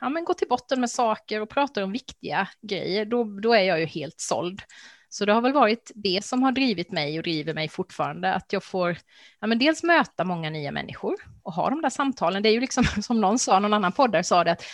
ja, 0.00 0.08
men 0.08 0.24
går 0.24 0.34
till 0.34 0.48
botten 0.48 0.80
med 0.80 0.90
saker 0.90 1.40
och 1.40 1.50
pratar 1.50 1.82
om 1.82 1.92
viktiga 1.92 2.48
grejer, 2.62 3.04
då, 3.04 3.24
då 3.24 3.54
är 3.54 3.62
jag 3.62 3.80
ju 3.80 3.86
helt 3.86 4.20
såld. 4.20 4.62
Så 5.08 5.24
det 5.24 5.32
har 5.32 5.40
väl 5.40 5.52
varit 5.52 5.92
det 5.94 6.24
som 6.24 6.42
har 6.42 6.52
drivit 6.52 6.92
mig 6.92 7.18
och 7.18 7.22
driver 7.22 7.54
mig 7.54 7.68
fortfarande, 7.68 8.34
att 8.34 8.52
jag 8.52 8.64
får 8.64 8.98
ja, 9.40 9.46
men 9.46 9.58
dels 9.58 9.82
möta 9.82 10.24
många 10.24 10.50
nya 10.50 10.72
människor 10.72 11.14
och 11.42 11.52
ha 11.52 11.70
de 11.70 11.82
där 11.82 11.90
samtalen. 11.90 12.42
Det 12.42 12.48
är 12.48 12.52
ju 12.52 12.60
liksom 12.60 12.84
som 13.02 13.20
någon 13.20 13.38
sa, 13.38 13.58
någon 13.58 13.74
annan 13.74 13.92
poddare 13.92 14.24
sa 14.24 14.44
det, 14.44 14.52
att 14.52 14.64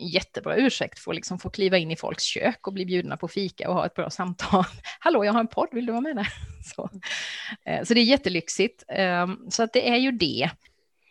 jättebra 0.00 0.56
ursäkt 0.56 0.98
för 0.98 1.10
att 1.10 1.14
liksom 1.14 1.38
få 1.38 1.50
kliva 1.50 1.78
in 1.78 1.90
i 1.90 1.96
folks 1.96 2.24
kök 2.24 2.66
och 2.66 2.72
bli 2.72 2.86
bjudna 2.86 3.16
på 3.16 3.28
fika 3.28 3.68
och 3.68 3.74
ha 3.74 3.86
ett 3.86 3.94
bra 3.94 4.10
samtal. 4.10 4.64
Hallå, 5.00 5.24
jag 5.24 5.32
har 5.32 5.40
en 5.40 5.46
podd, 5.46 5.68
vill 5.72 5.86
du 5.86 5.92
vara 5.92 6.00
med 6.00 6.16
där? 6.16 6.28
Så, 6.74 6.90
eh, 7.64 7.84
så 7.84 7.94
det 7.94 8.00
är 8.00 8.04
jättelyxigt. 8.04 8.84
Ehm, 8.88 9.50
så 9.50 9.62
att 9.62 9.72
det 9.72 9.88
är 9.88 9.96
ju 9.96 10.12
det. 10.12 10.50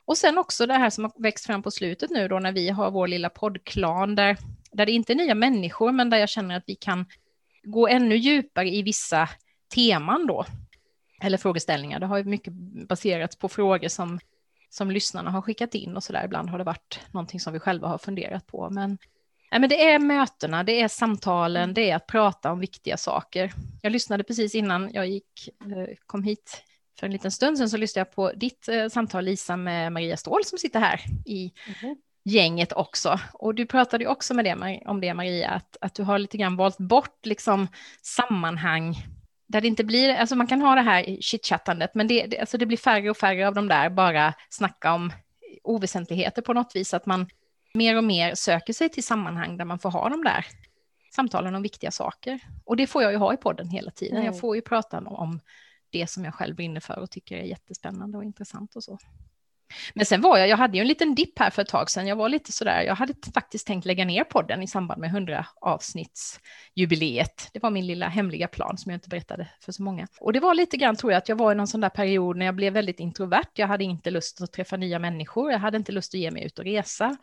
Och 0.05 0.17
sen 0.17 0.38
också 0.38 0.65
det 0.65 0.74
här 0.74 0.89
som 0.89 1.03
har 1.03 1.24
växt 1.24 1.46
fram 1.46 1.63
på 1.63 1.72
slutet 1.72 2.10
nu 2.10 2.27
då 2.27 2.39
när 2.39 2.51
vi 2.51 2.69
har 2.69 2.91
vår 2.91 3.08
lilla 3.08 3.29
poddklan 3.29 4.15
där, 4.15 4.38
där 4.72 4.86
det 4.86 4.91
inte 4.91 5.13
är 5.13 5.15
nya 5.15 5.36
människor 5.36 5.91
men 5.91 6.10
där 6.10 6.17
jag 6.17 6.29
känner 6.29 6.58
att 6.58 6.63
vi 6.67 6.75
kan 6.75 7.05
gå 7.63 7.88
ännu 7.88 8.15
djupare 8.15 8.69
i 8.69 8.81
vissa 8.81 9.29
teman 9.75 10.27
då. 10.27 10.46
Eller 11.22 11.38
frågeställningar. 11.38 12.00
Det 12.00 12.05
har 12.05 12.17
ju 12.17 12.24
mycket 12.24 12.53
baserats 12.88 13.36
på 13.36 13.50
frågor 13.50 13.88
som 13.88 14.19
som 14.69 14.91
lyssnarna 14.91 15.31
har 15.31 15.41
skickat 15.41 15.75
in 15.75 15.95
och 15.95 16.03
så 16.03 16.13
där. 16.13 16.25
Ibland 16.25 16.49
har 16.49 16.57
det 16.57 16.63
varit 16.63 16.99
någonting 17.11 17.39
som 17.39 17.53
vi 17.53 17.59
själva 17.59 17.88
har 17.88 17.97
funderat 17.97 18.47
på. 18.47 18.69
Men, 18.69 18.97
nej, 19.51 19.59
men 19.59 19.69
det 19.69 19.83
är 19.91 19.99
mötena, 19.99 20.63
det 20.63 20.81
är 20.81 20.88
samtalen, 20.88 21.73
det 21.73 21.89
är 21.89 21.95
att 21.95 22.07
prata 22.07 22.51
om 22.51 22.59
viktiga 22.59 22.97
saker. 22.97 23.53
Jag 23.81 23.91
lyssnade 23.91 24.23
precis 24.23 24.55
innan 24.55 24.89
jag 24.93 25.07
gick, 25.07 25.49
eh, 25.61 25.95
kom 26.05 26.23
hit 26.23 26.63
för 26.99 27.05
en 27.05 27.11
liten 27.11 27.31
stund 27.31 27.57
sedan 27.57 27.69
så 27.69 27.77
lyssnade 27.77 28.07
jag 28.09 28.15
på 28.15 28.31
ditt 28.31 28.67
eh, 28.67 28.88
samtal 28.88 29.25
Lisa 29.25 29.57
med 29.57 29.91
Maria 29.91 30.17
Ståhl 30.17 30.45
som 30.45 30.57
sitter 30.57 30.79
här 30.79 31.01
i 31.25 31.53
mm. 31.81 31.95
gänget 32.25 32.73
också. 32.73 33.19
Och 33.33 33.55
du 33.55 33.65
pratade 33.65 34.03
ju 34.03 34.09
också 34.09 34.33
med 34.33 34.45
det, 34.45 34.81
om 34.85 35.01
det 35.01 35.13
Maria, 35.13 35.49
att, 35.49 35.77
att 35.81 35.95
du 35.95 36.03
har 36.03 36.19
lite 36.19 36.38
grann 36.38 36.55
valt 36.55 36.77
bort 36.77 37.25
liksom 37.25 37.67
sammanhang 38.01 38.95
där 39.50 39.62
det 39.62 39.68
inte 39.68 39.84
blir, 39.84 40.15
alltså 40.15 40.36
man 40.36 40.48
kan 40.48 40.62
ha 40.62 40.75
det 40.75 40.82
här 40.82 41.18
chitchattandet, 41.22 41.96
men 41.96 42.08
det, 42.08 42.27
det, 42.27 42.39
alltså 42.39 42.58
det 42.58 42.65
blir 42.65 42.77
färre 42.77 43.10
och 43.10 43.18
färre 43.18 43.48
av 43.48 43.53
de 43.53 43.68
där 43.68 43.89
bara 43.89 44.34
snacka 44.50 44.94
om 44.94 45.12
oväsentligheter 45.63 46.41
på 46.41 46.53
något 46.53 46.75
vis, 46.75 46.94
att 46.94 47.06
man 47.06 47.29
mer 47.74 47.98
och 47.98 48.03
mer 48.03 48.36
söker 48.36 48.74
sig 48.74 48.89
till 48.89 49.03
sammanhang 49.03 49.58
där 49.58 49.65
man 49.65 49.79
får 49.79 49.91
ha 49.91 50.10
de 50.10 50.24
där 50.24 50.46
samtalen 51.15 51.56
om 51.56 51.62
viktiga 51.62 51.91
saker. 51.91 52.39
Och 52.65 52.77
det 52.77 52.88
får 52.88 53.03
jag 53.03 53.12
ju 53.12 53.18
ha 53.18 53.34
i 53.34 53.38
podden 53.38 53.70
hela 53.70 53.91
tiden. 53.91 54.18
Mm. 54.18 54.25
Jag 54.25 54.39
får 54.39 54.56
ju 54.56 54.62
prata 54.62 54.98
om 54.98 55.39
det 55.89 56.08
som 56.10 56.25
jag 56.25 56.34
själv 56.34 56.56
brinner 56.56 56.82
för 56.82 57.00
och 57.00 57.12
tycker 57.12 57.38
är 57.38 57.44
jättespännande 57.44 58.18
och 58.18 58.24
intressant 58.24 58.75
och 58.75 58.84
så. 58.84 58.98
Men 59.93 60.05
sen 60.05 60.21
var 60.21 60.38
jag, 60.38 60.47
jag 60.47 60.57
hade 60.57 60.77
ju 60.77 60.81
en 60.81 60.88
liten 60.88 61.15
dipp 61.15 61.39
här 61.39 61.49
för 61.49 61.61
ett 61.61 61.67
tag 61.67 61.89
sedan. 61.89 62.07
Jag 62.07 62.15
var 62.15 62.29
lite 62.29 62.51
sådär, 62.51 62.81
jag 62.81 62.95
hade 62.95 63.13
faktiskt 63.33 63.67
tänkt 63.67 63.85
lägga 63.85 64.05
ner 64.05 64.23
podden 64.23 64.63
i 64.63 64.67
samband 64.67 65.01
med 65.01 65.09
100 65.09 65.45
avsnittsjubileet. 65.61 67.49
Det 67.53 67.59
var 67.59 67.71
min 67.71 67.88
lilla 67.88 68.07
hemliga 68.07 68.47
plan 68.47 68.77
som 68.77 68.91
jag 68.91 68.97
inte 68.97 69.09
berättade 69.09 69.47
för 69.61 69.71
så 69.71 69.83
många. 69.83 70.07
Och 70.19 70.33
det 70.33 70.39
var 70.39 70.53
lite 70.53 70.77
grann 70.77 70.95
tror 70.95 71.11
jag 71.11 71.17
att 71.17 71.29
jag 71.29 71.35
var 71.35 71.51
i 71.51 71.55
någon 71.55 71.67
sån 71.67 71.81
där 71.81 71.89
period 71.89 72.38
när 72.38 72.45
jag 72.45 72.55
blev 72.55 72.73
väldigt 72.73 72.99
introvert. 72.99 73.49
Jag 73.53 73.67
hade 73.67 73.83
inte 73.83 74.11
lust 74.11 74.41
att 74.41 74.51
träffa 74.51 74.77
nya 74.77 74.99
människor. 74.99 75.51
Jag 75.51 75.59
hade 75.59 75.77
inte 75.77 75.91
lust 75.91 76.13
att 76.13 76.19
ge 76.19 76.31
mig 76.31 76.43
ut 76.45 76.59
och 76.59 76.65
resa. 76.65 77.17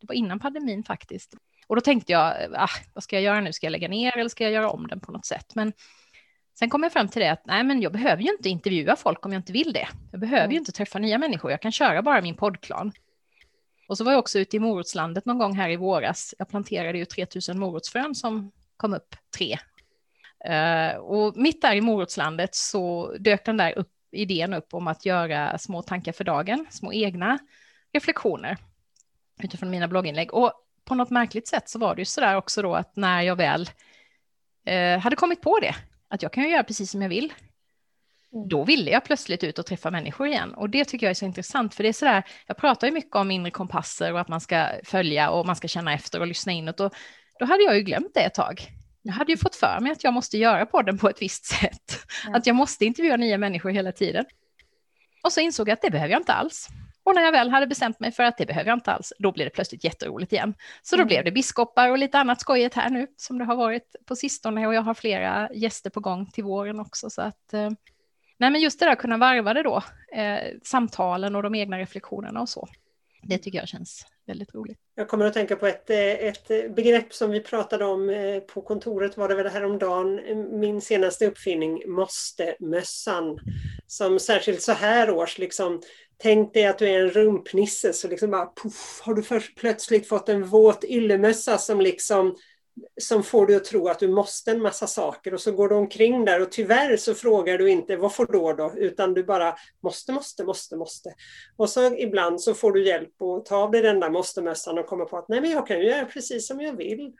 Det 0.00 0.06
var 0.06 0.14
innan 0.14 0.38
pandemin 0.38 0.84
faktiskt. 0.84 1.34
Och 1.66 1.76
då 1.76 1.80
tänkte 1.80 2.12
jag, 2.12 2.34
ah, 2.54 2.68
vad 2.94 3.04
ska 3.04 3.16
jag 3.16 3.22
göra 3.22 3.40
nu? 3.40 3.52
Ska 3.52 3.66
jag 3.66 3.72
lägga 3.72 3.88
ner 3.88 4.18
eller 4.18 4.28
ska 4.28 4.44
jag 4.44 4.52
göra 4.52 4.70
om 4.70 4.86
den 4.86 5.00
på 5.00 5.12
något 5.12 5.26
sätt? 5.26 5.54
Men 5.54 5.72
Sen 6.60 6.70
kom 6.70 6.82
jag 6.82 6.92
fram 6.92 7.08
till 7.08 7.22
det 7.22 7.28
att 7.28 7.46
nej, 7.46 7.64
men 7.64 7.82
jag 7.82 7.92
behöver 7.92 8.22
ju 8.22 8.30
inte 8.30 8.48
intervjua 8.48 8.96
folk 8.96 9.26
om 9.26 9.32
jag 9.32 9.40
inte 9.40 9.52
vill 9.52 9.72
det. 9.72 9.88
Jag 10.10 10.20
behöver 10.20 10.44
mm. 10.44 10.50
ju 10.50 10.58
inte 10.58 10.72
träffa 10.72 10.98
nya 10.98 11.18
människor. 11.18 11.50
Jag 11.50 11.62
kan 11.62 11.72
köra 11.72 12.02
bara 12.02 12.22
min 12.22 12.36
poddklan. 12.36 12.92
Och 13.88 13.98
så 13.98 14.04
var 14.04 14.12
jag 14.12 14.18
också 14.18 14.38
ute 14.38 14.56
i 14.56 14.60
morotslandet 14.60 15.24
någon 15.24 15.38
gång 15.38 15.56
här 15.56 15.70
i 15.70 15.76
våras. 15.76 16.34
Jag 16.38 16.48
planterade 16.48 16.98
ju 16.98 17.04
3000 17.04 17.58
morotsfrön 17.58 18.14
som 18.14 18.52
kom 18.76 18.94
upp 18.94 19.16
tre. 19.36 19.58
Uh, 20.48 20.96
och 20.96 21.36
mitt 21.36 21.62
där 21.62 21.74
i 21.74 21.80
morotslandet 21.80 22.54
så 22.54 23.12
dök 23.18 23.44
den 23.44 23.56
där 23.56 23.78
upp, 23.78 23.92
idén 24.12 24.54
upp 24.54 24.74
om 24.74 24.86
att 24.86 25.06
göra 25.06 25.58
små 25.58 25.82
tankar 25.82 26.12
för 26.12 26.24
dagen, 26.24 26.66
små 26.70 26.92
egna 26.92 27.38
reflektioner 27.92 28.56
utifrån 29.42 29.70
mina 29.70 29.88
blogginlägg. 29.88 30.34
Och 30.34 30.52
på 30.84 30.94
något 30.94 31.10
märkligt 31.10 31.48
sätt 31.48 31.68
så 31.68 31.78
var 31.78 31.94
det 31.94 32.00
ju 32.00 32.06
så 32.06 32.20
där 32.20 32.36
också 32.36 32.62
då 32.62 32.74
att 32.74 32.96
när 32.96 33.22
jag 33.22 33.36
väl 33.36 33.70
uh, 34.70 34.98
hade 34.98 35.16
kommit 35.16 35.40
på 35.40 35.58
det, 35.58 35.74
att 36.10 36.22
jag 36.22 36.32
kan 36.32 36.50
göra 36.50 36.64
precis 36.64 36.90
som 36.90 37.02
jag 37.02 37.08
vill. 37.08 37.32
Mm. 38.32 38.48
Då 38.48 38.64
ville 38.64 38.90
jag 38.90 39.04
plötsligt 39.04 39.44
ut 39.44 39.58
och 39.58 39.66
träffa 39.66 39.90
människor 39.90 40.26
igen. 40.26 40.54
Och 40.54 40.70
det 40.70 40.84
tycker 40.84 41.06
jag 41.06 41.10
är 41.10 41.14
så 41.14 41.24
intressant, 41.24 41.74
för 41.74 41.82
det 41.82 41.88
är 41.88 41.92
så 41.92 42.04
där, 42.04 42.22
jag 42.46 42.56
pratar 42.56 42.86
ju 42.86 42.92
mycket 42.92 43.16
om 43.16 43.30
inre 43.30 43.50
kompasser 43.50 44.12
och 44.12 44.20
att 44.20 44.28
man 44.28 44.40
ska 44.40 44.68
följa 44.84 45.30
och 45.30 45.46
man 45.46 45.56
ska 45.56 45.68
känna 45.68 45.94
efter 45.94 46.20
och 46.20 46.26
lyssna 46.26 46.52
inåt. 46.52 46.80
Och 46.80 46.94
då 47.38 47.46
hade 47.46 47.62
jag 47.62 47.76
ju 47.76 47.82
glömt 47.82 48.14
det 48.14 48.20
ett 48.20 48.34
tag. 48.34 48.66
Jag 49.02 49.12
hade 49.12 49.32
ju 49.32 49.38
fått 49.38 49.56
för 49.56 49.78
mig 49.80 49.92
att 49.92 50.04
jag 50.04 50.14
måste 50.14 50.38
göra 50.38 50.66
podden 50.66 50.98
på 50.98 51.08
ett 51.08 51.22
visst 51.22 51.44
sätt. 51.44 52.06
Mm. 52.24 52.34
Att 52.34 52.46
jag 52.46 52.56
måste 52.56 52.84
intervjua 52.84 53.16
nya 53.16 53.38
människor 53.38 53.70
hela 53.70 53.92
tiden. 53.92 54.24
Och 55.24 55.32
så 55.32 55.40
insåg 55.40 55.68
jag 55.68 55.72
att 55.72 55.82
det 55.82 55.90
behöver 55.90 56.12
jag 56.12 56.20
inte 56.20 56.32
alls. 56.32 56.68
Och 57.10 57.16
när 57.16 57.22
jag 57.22 57.32
väl 57.32 57.50
hade 57.50 57.66
bestämt 57.66 58.00
mig 58.00 58.12
för 58.12 58.22
att 58.22 58.38
det 58.38 58.46
behöver 58.46 58.70
jag 58.70 58.76
inte 58.76 58.92
alls, 58.92 59.12
då 59.18 59.32
blev 59.32 59.46
det 59.46 59.50
plötsligt 59.50 59.84
jätteroligt 59.84 60.32
igen. 60.32 60.54
Så 60.82 60.96
då 60.96 61.00
mm. 61.00 61.08
blev 61.08 61.24
det 61.24 61.32
biskopar 61.32 61.90
och 61.90 61.98
lite 61.98 62.18
annat 62.18 62.40
skojigt 62.40 62.74
här 62.74 62.90
nu, 62.90 63.06
som 63.16 63.38
det 63.38 63.44
har 63.44 63.56
varit 63.56 63.96
på 64.06 64.16
sistone. 64.16 64.66
Och 64.66 64.74
jag 64.74 64.82
har 64.82 64.94
flera 64.94 65.48
gäster 65.54 65.90
på 65.90 66.00
gång 66.00 66.30
till 66.30 66.44
våren 66.44 66.80
också. 66.80 67.10
Så 67.10 67.22
att, 67.22 67.52
eh, 67.52 67.70
nej 68.38 68.50
men 68.50 68.60
just 68.60 68.78
det 68.78 68.86
där 68.86 68.92
att 68.92 68.98
kunna 68.98 69.16
varva 69.16 69.54
det 69.54 69.62
då, 69.62 69.82
eh, 70.12 70.38
samtalen 70.64 71.36
och 71.36 71.42
de 71.42 71.54
egna 71.54 71.78
reflektionerna 71.78 72.40
och 72.40 72.48
så. 72.48 72.68
Det 73.22 73.38
tycker 73.38 73.58
jag 73.58 73.68
känns 73.68 74.06
väldigt 74.30 74.54
roligt. 74.54 74.78
Jag 74.94 75.08
kommer 75.08 75.24
att 75.24 75.34
tänka 75.34 75.56
på 75.56 75.66
ett, 75.66 75.90
eh, 75.90 75.98
ett 75.98 76.48
begrepp 76.48 77.14
som 77.14 77.30
vi 77.30 77.40
pratade 77.40 77.84
om 77.84 78.10
eh, 78.10 78.40
på 78.40 78.62
kontoret 78.62 79.16
var 79.16 79.28
det 79.28 79.34
väl 79.34 79.46
häromdagen, 79.46 80.20
min 80.60 80.80
senaste 80.80 81.26
uppfinning, 81.26 81.82
måste-mössan. 81.86 83.38
Som 83.86 84.18
särskilt 84.18 84.62
så 84.62 84.72
här 84.72 85.10
års 85.10 85.38
liksom 85.38 85.80
Tänk 86.22 86.54
dig 86.54 86.66
att 86.66 86.78
du 86.78 86.88
är 86.88 87.00
en 87.00 87.10
rumpnisse 87.10 87.92
så 87.92 88.08
liksom 88.08 88.30
bara 88.30 88.52
puff, 88.62 89.00
har 89.02 89.14
du 89.14 89.22
först 89.22 89.56
plötsligt 89.56 90.08
fått 90.08 90.28
en 90.28 90.46
våt 90.46 90.84
yllemössa 90.84 91.58
som 91.58 91.80
liksom 91.80 92.36
som 93.00 93.22
får 93.22 93.46
dig 93.46 93.56
att 93.56 93.64
tro 93.64 93.88
att 93.88 93.98
du 93.98 94.08
måste 94.08 94.50
en 94.50 94.62
massa 94.62 94.86
saker 94.86 95.34
och 95.34 95.40
så 95.40 95.52
går 95.52 95.68
du 95.68 95.74
omkring 95.74 96.24
där 96.24 96.42
och 96.42 96.52
tyvärr 96.52 96.96
så 96.96 97.14
frågar 97.14 97.58
du 97.58 97.70
inte 97.70 97.96
vad 97.96 98.14
får 98.14 98.26
då 98.26 98.52
då 98.52 98.72
utan 98.76 99.14
du 99.14 99.24
bara 99.24 99.56
måste, 99.82 100.12
måste, 100.12 100.44
måste, 100.44 100.76
måste. 100.76 101.14
Och 101.56 101.70
så 101.70 101.96
ibland 101.96 102.40
så 102.40 102.54
får 102.54 102.72
du 102.72 102.86
hjälp 102.86 103.22
att 103.22 103.46
ta 103.46 103.56
av 103.56 103.70
dig 103.70 103.82
den 103.82 104.00
där 104.00 104.10
måste-mössan 104.10 104.78
och 104.78 104.86
komma 104.86 105.04
på 105.04 105.18
att 105.18 105.28
nej 105.28 105.40
men 105.40 105.50
jag 105.50 105.66
kan 105.66 105.78
ju 105.78 105.84
göra 105.84 106.04
precis 106.04 106.46
som 106.46 106.60
jag 106.60 106.76
vill. 106.76 107.12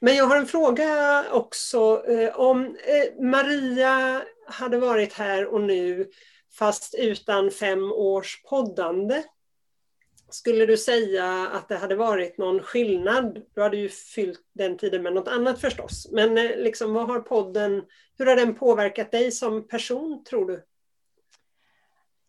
Men 0.00 0.16
jag 0.16 0.26
har 0.26 0.36
en 0.36 0.46
fråga 0.46 1.24
också. 1.32 2.04
Eh, 2.08 2.40
om 2.40 2.66
eh, 2.66 3.24
Maria 3.24 4.22
hade 4.46 4.78
varit 4.78 5.12
här 5.12 5.46
och 5.46 5.60
nu 5.60 6.10
fast 6.58 6.94
utan 6.98 7.50
fem 7.50 7.92
års 7.92 8.42
poddande. 8.42 9.22
Skulle 10.34 10.66
du 10.66 10.76
säga 10.76 11.48
att 11.52 11.68
det 11.68 11.76
hade 11.76 11.96
varit 11.96 12.38
någon 12.38 12.62
skillnad? 12.62 13.42
Du 13.54 13.62
hade 13.62 13.76
ju 13.76 13.88
fyllt 13.88 14.40
den 14.52 14.78
tiden 14.78 15.02
med 15.02 15.12
något 15.12 15.28
annat 15.28 15.60
förstås. 15.60 16.08
Men 16.12 16.38
eh, 16.38 16.56
liksom, 16.56 16.92
vad 16.92 17.06
har 17.06 17.20
podden, 17.20 17.82
hur 18.18 18.26
har 18.26 18.36
den 18.36 18.54
påverkat 18.54 19.10
dig 19.10 19.32
som 19.32 19.68
person 19.68 20.24
tror 20.24 20.46
du? 20.46 20.64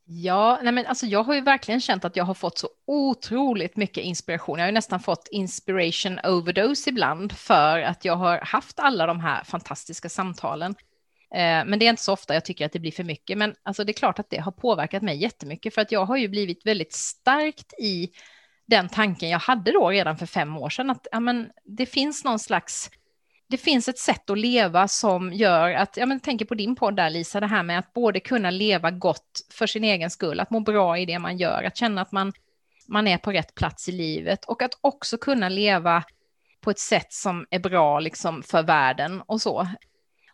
Ja, 0.06 0.60
nej 0.64 0.74
men 0.74 0.86
alltså 0.86 1.06
jag 1.06 1.24
har 1.24 1.34
ju 1.34 1.42
verkligen 1.42 1.82
känt 1.82 2.06
att 2.06 2.16
jag 2.16 2.24
har 2.24 2.34
fått 2.34 2.58
så 2.58 2.70
otroligt 2.88 3.78
mycket 3.78 4.04
inspiration. 4.04 4.60
Jag 4.60 4.66
har 4.66 4.70
ju 4.70 4.74
nästan 4.74 5.00
fått 5.00 5.28
inspiration 5.32 6.20
overdose 6.24 6.90
ibland 6.90 7.32
för 7.32 7.80
att 7.80 8.06
jag 8.06 8.16
har 8.16 8.40
haft 8.40 8.80
alla 8.80 9.06
de 9.06 9.20
här 9.20 9.44
fantastiska 9.44 10.10
samtalen. 10.10 10.76
Eh, 11.34 11.66
men 11.66 11.80
det 11.80 11.86
är 11.86 11.90
inte 11.90 12.04
så 12.04 12.14
ofta 12.14 12.34
jag 12.34 12.46
tycker 12.46 12.66
att 12.66 12.72
det 12.72 12.80
blir 12.80 12.92
för 12.92 13.04
mycket. 13.04 13.38
Men 13.38 13.56
alltså 13.64 13.84
det 13.84 13.92
är 13.92 13.94
klart 13.94 14.20
att 14.20 14.30
det 14.30 14.38
har 14.38 14.52
påverkat 14.52 15.04
mig 15.04 15.18
jättemycket 15.18 15.74
för 15.74 15.82
att 15.82 15.92
jag 15.92 16.06
har 16.06 16.18
ju 16.18 16.28
blivit 16.28 16.66
väldigt 16.66 16.94
starkt 16.94 17.74
i 17.80 18.10
den 18.66 18.90
tanken 18.90 19.30
jag 19.30 19.40
hade 19.40 19.72
då 19.72 19.90
redan 19.90 20.18
för 20.18 20.26
fem 20.26 20.58
år 20.58 20.70
sedan 20.70 20.90
att 20.90 21.08
ja, 21.12 21.20
men, 21.20 21.50
det 21.64 21.86
finns 21.86 22.24
någon 22.24 22.40
slags 22.40 22.90
det 23.48 23.58
finns 23.58 23.88
ett 23.88 23.98
sätt 23.98 24.30
att 24.30 24.38
leva 24.38 24.88
som 24.88 25.34
gör 25.34 25.74
att, 25.74 25.98
ja 25.98 26.06
men 26.06 26.20
tänker 26.20 26.46
på 26.46 26.56
din 26.56 26.76
podd 26.76 26.96
där 26.96 27.10
Lisa, 27.10 27.40
det 27.40 27.48
här 27.48 27.64
med 27.64 27.80
att 27.80 27.94
både 27.94 28.20
kunna 28.20 28.52
leva 28.52 28.92
gott 28.92 29.42
för 29.52 29.68
sin 29.68 29.84
egen 29.84 30.10
skull, 30.10 30.40
att 30.40 30.50
må 30.50 30.60
bra 30.60 30.98
i 30.98 31.06
det 31.06 31.20
man 31.20 31.38
gör, 31.38 31.64
att 31.64 31.78
känna 31.78 32.02
att 32.02 32.12
man, 32.12 32.34
man 32.88 33.08
är 33.08 33.18
på 33.18 33.32
rätt 33.32 33.56
plats 33.56 33.90
i 33.90 33.92
livet 33.92 34.46
och 34.46 34.62
att 34.62 34.78
också 34.82 35.18
kunna 35.18 35.50
leva 35.50 36.04
på 36.62 36.72
ett 36.72 36.80
sätt 36.80 37.14
som 37.14 37.46
är 37.50 37.60
bra 37.60 38.00
liksom 38.00 38.44
för 38.44 38.64
världen 38.64 39.22
och 39.26 39.42
så. 39.42 39.68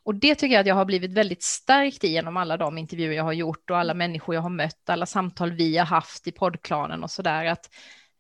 Och 0.10 0.16
det 0.16 0.36
tycker 0.36 0.54
jag 0.54 0.62
att 0.62 0.68
jag 0.68 0.76
har 0.76 0.86
blivit 0.86 1.14
väldigt 1.14 1.44
starkt 1.44 2.04
i 2.04 2.08
genom 2.08 2.38
alla 2.38 2.58
de 2.58 2.78
intervjuer 2.78 3.16
jag 3.16 3.24
har 3.24 3.34
gjort 3.34 3.70
och 3.70 3.78
alla 3.78 3.94
människor 3.94 4.36
jag 4.36 4.42
har 4.42 4.50
mött, 4.50 4.90
alla 4.90 5.06
samtal 5.06 5.52
vi 5.52 5.78
har 5.78 5.86
haft 5.86 6.28
i 6.28 6.32
poddklanen 6.32 7.04
och 7.04 7.12
så 7.12 7.22
där. 7.22 7.46
Att 7.46 7.70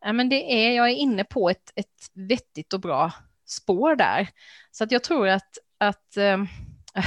ja, 0.01 0.13
men 0.13 0.29
det 0.29 0.35
är, 0.35 0.71
jag 0.71 0.89
är 0.89 0.95
inne 0.95 1.23
på 1.23 1.49
ett, 1.49 1.71
ett 1.75 2.11
vettigt 2.13 2.73
och 2.73 2.79
bra 2.79 3.11
spår 3.45 3.95
där. 3.95 4.29
Så 4.71 4.83
att 4.83 4.91
jag 4.91 5.03
tror 5.03 5.27
att, 5.27 5.57
att 5.77 6.17
äh, 6.17 6.43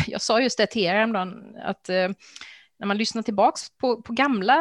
jag 0.07 0.21
sa 0.21 0.41
just 0.41 0.59
det 0.59 0.67
till 0.67 0.83
er 0.83 0.95
häromdagen, 0.95 1.57
att 1.65 1.89
äh, 1.89 2.09
när 2.79 2.87
man 2.87 2.99
lyssnar 2.99 3.23
tillbaks 3.23 3.77
på, 3.77 4.03
på 4.03 4.12
gamla 4.12 4.57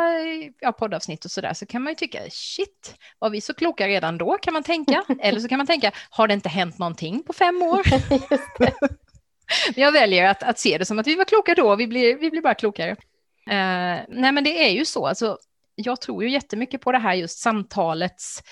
ja, 0.59 0.71
poddavsnitt 0.71 1.25
och 1.25 1.31
så 1.31 1.41
där 1.41 1.53
så 1.53 1.65
kan 1.65 1.81
man 1.81 1.91
ju 1.91 1.95
tycka 1.95 2.19
shit, 2.29 2.95
var 3.19 3.29
vi 3.29 3.41
så 3.41 3.53
kloka 3.53 3.87
redan 3.87 4.17
då 4.17 4.37
kan 4.37 4.53
man 4.53 4.63
tänka. 4.63 5.03
Eller 5.19 5.39
så 5.39 5.47
kan 5.47 5.57
man 5.57 5.67
tänka, 5.67 5.91
har 6.09 6.27
det 6.27 6.33
inte 6.33 6.49
hänt 6.49 6.77
någonting 6.77 7.23
på 7.23 7.33
fem 7.33 7.61
år? 7.61 7.81
jag 9.75 9.91
väljer 9.91 10.27
att, 10.27 10.43
att 10.43 10.59
se 10.59 10.77
det 10.77 10.85
som 10.85 10.99
att 10.99 11.07
vi 11.07 11.15
var 11.15 11.25
kloka 11.25 11.55
då, 11.55 11.75
vi 11.75 11.87
blir, 11.87 12.15
vi 12.15 12.29
blir 12.29 12.41
bara 12.41 12.53
klokare. 12.53 12.91
Uh, 12.91 14.05
nej 14.09 14.31
men 14.31 14.43
det 14.43 14.65
är 14.65 14.69
ju 14.69 14.85
så, 14.85 15.07
alltså, 15.07 15.37
jag 15.75 16.01
tror 16.01 16.23
ju 16.23 16.29
jättemycket 16.29 16.81
på 16.81 16.91
det 16.91 16.97
här 16.97 17.13
just 17.13 17.39
samtalets 17.39 18.43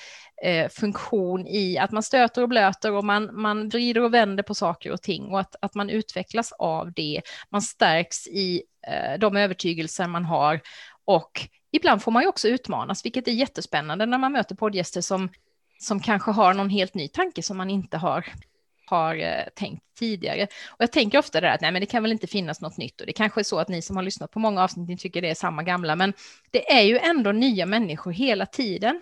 eh, 0.43 0.69
funktion 0.69 1.47
i 1.47 1.77
att 1.77 1.91
man 1.91 2.03
stöter 2.03 2.41
och 2.41 2.49
blöter 2.49 2.91
och 2.91 3.05
man, 3.05 3.41
man 3.41 3.69
vrider 3.69 4.01
och 4.01 4.13
vänder 4.13 4.43
på 4.43 4.55
saker 4.55 4.91
och 4.91 5.01
ting 5.01 5.25
och 5.25 5.39
att, 5.39 5.55
att 5.61 5.75
man 5.75 5.89
utvecklas 5.89 6.51
av 6.51 6.93
det. 6.93 7.21
Man 7.49 7.61
stärks 7.61 8.27
i 8.27 8.63
eh, 8.87 9.19
de 9.19 9.35
övertygelser 9.35 10.07
man 10.07 10.25
har 10.25 10.61
och 11.05 11.47
ibland 11.71 12.03
får 12.03 12.11
man 12.11 12.23
ju 12.23 12.29
också 12.29 12.47
utmanas, 12.47 13.05
vilket 13.05 13.27
är 13.27 13.31
jättespännande 13.31 14.05
när 14.05 14.17
man 14.17 14.31
möter 14.31 14.55
poddgäster 14.55 15.01
som, 15.01 15.29
som 15.79 15.99
kanske 15.99 16.31
har 16.31 16.53
någon 16.53 16.69
helt 16.69 16.93
ny 16.93 17.07
tanke 17.07 17.43
som 17.43 17.57
man 17.57 17.69
inte 17.69 17.97
har 17.97 18.25
har 18.89 19.15
eh, 19.15 19.43
tänkt 19.55 19.83
tidigare. 19.99 20.43
Och 20.67 20.81
jag 20.81 20.91
tänker 20.91 21.17
ofta 21.17 21.41
det 21.41 21.51
att 21.51 21.61
nej, 21.61 21.71
men 21.71 21.79
det 21.79 21.85
kan 21.85 22.03
väl 22.03 22.11
inte 22.11 22.27
finnas 22.27 22.61
något 22.61 22.77
nytt 22.77 23.01
och 23.01 23.07
det 23.07 23.13
kanske 23.13 23.41
är 23.41 23.43
så 23.43 23.59
att 23.59 23.69
ni 23.69 23.81
som 23.81 23.95
har 23.95 24.03
lyssnat 24.03 24.31
på 24.31 24.39
många 24.39 24.63
avsnitt 24.63 24.89
ni 24.89 24.97
tycker 24.97 25.21
det 25.21 25.29
är 25.29 25.35
samma 25.35 25.63
gamla, 25.63 25.95
men 25.95 26.13
det 26.51 26.71
är 26.71 26.81
ju 26.81 26.97
ändå 26.97 27.31
nya 27.31 27.65
människor 27.65 28.11
hela 28.11 28.45
tiden. 28.45 29.01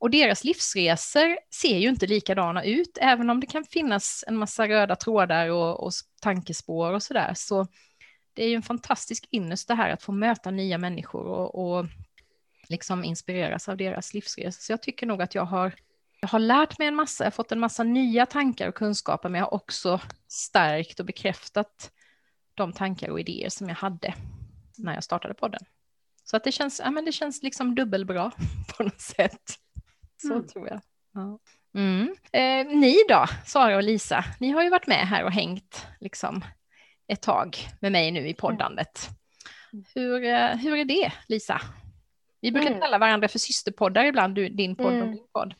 Och 0.00 0.10
deras 0.10 0.44
livsresor 0.44 1.38
ser 1.54 1.78
ju 1.78 1.88
inte 1.88 2.06
likadana 2.06 2.64
ut, 2.64 2.98
även 3.00 3.30
om 3.30 3.40
det 3.40 3.46
kan 3.46 3.64
finnas 3.64 4.24
en 4.26 4.36
massa 4.36 4.68
röda 4.68 4.96
trådar 4.96 5.48
och, 5.48 5.86
och 5.86 5.92
tankespår 6.20 6.92
och 6.92 7.02
sådär. 7.02 7.32
Så 7.34 7.66
det 8.34 8.44
är 8.44 8.48
ju 8.48 8.54
en 8.54 8.62
fantastisk 8.62 9.28
ynnest 9.32 9.68
det 9.68 9.74
här 9.74 9.90
att 9.90 10.02
få 10.02 10.12
möta 10.12 10.50
nya 10.50 10.78
människor 10.78 11.26
och, 11.26 11.54
och 11.54 11.86
liksom 12.68 13.04
inspireras 13.04 13.68
av 13.68 13.76
deras 13.76 14.14
livsresor. 14.14 14.60
Så 14.60 14.72
jag 14.72 14.82
tycker 14.82 15.06
nog 15.06 15.22
att 15.22 15.34
jag 15.34 15.44
har 15.44 15.72
jag 16.26 16.30
har 16.30 16.38
lärt 16.38 16.78
mig 16.78 16.88
en 16.88 16.94
massa, 16.94 17.24
jag 17.24 17.26
har 17.26 17.34
fått 17.34 17.52
en 17.52 17.60
massa 17.60 17.82
nya 17.82 18.26
tankar 18.26 18.68
och 18.68 18.74
kunskaper, 18.74 19.28
men 19.28 19.38
jag 19.38 19.46
har 19.46 19.54
också 19.54 20.00
stärkt 20.28 21.00
och 21.00 21.06
bekräftat 21.06 21.90
de 22.54 22.72
tankar 22.72 23.10
och 23.10 23.20
idéer 23.20 23.48
som 23.48 23.68
jag 23.68 23.76
hade 23.76 24.14
när 24.78 24.94
jag 24.94 25.04
startade 25.04 25.34
podden. 25.34 25.60
Så 26.24 26.36
att 26.36 26.44
det 26.44 26.52
känns, 26.52 26.80
ja, 26.84 26.90
men 26.90 27.04
det 27.04 27.12
känns 27.12 27.42
liksom 27.42 27.74
dubbelbra 27.74 28.30
på 28.76 28.82
något 28.82 29.00
sätt. 29.00 29.42
Så 30.22 30.34
mm. 30.34 30.46
tror 30.46 30.68
jag. 30.68 30.80
Ja. 31.14 31.38
Mm. 31.74 32.16
Eh, 32.32 32.76
ni 32.76 32.96
då, 33.08 33.26
Sara 33.46 33.76
och 33.76 33.82
Lisa, 33.82 34.24
ni 34.40 34.50
har 34.50 34.62
ju 34.62 34.70
varit 34.70 34.86
med 34.86 35.08
här 35.08 35.24
och 35.24 35.32
hängt 35.32 35.86
liksom 36.00 36.44
ett 37.08 37.22
tag 37.22 37.56
med 37.80 37.92
mig 37.92 38.10
nu 38.10 38.28
i 38.28 38.34
poddandet. 38.34 39.08
Hur, 39.94 40.24
eh, 40.24 40.56
hur 40.56 40.76
är 40.76 40.84
det, 40.84 41.12
Lisa? 41.28 41.60
Vi 42.40 42.52
brukar 42.52 42.68
mm. 42.68 42.80
kalla 42.80 42.98
varandra 42.98 43.28
för 43.28 43.38
systerpoddar 43.38 44.04
ibland, 44.04 44.34
du, 44.34 44.48
din 44.48 44.76
podd 44.76 44.86
och 44.86 44.92
mm. 44.92 45.10
din 45.12 45.26
podd. 45.32 45.54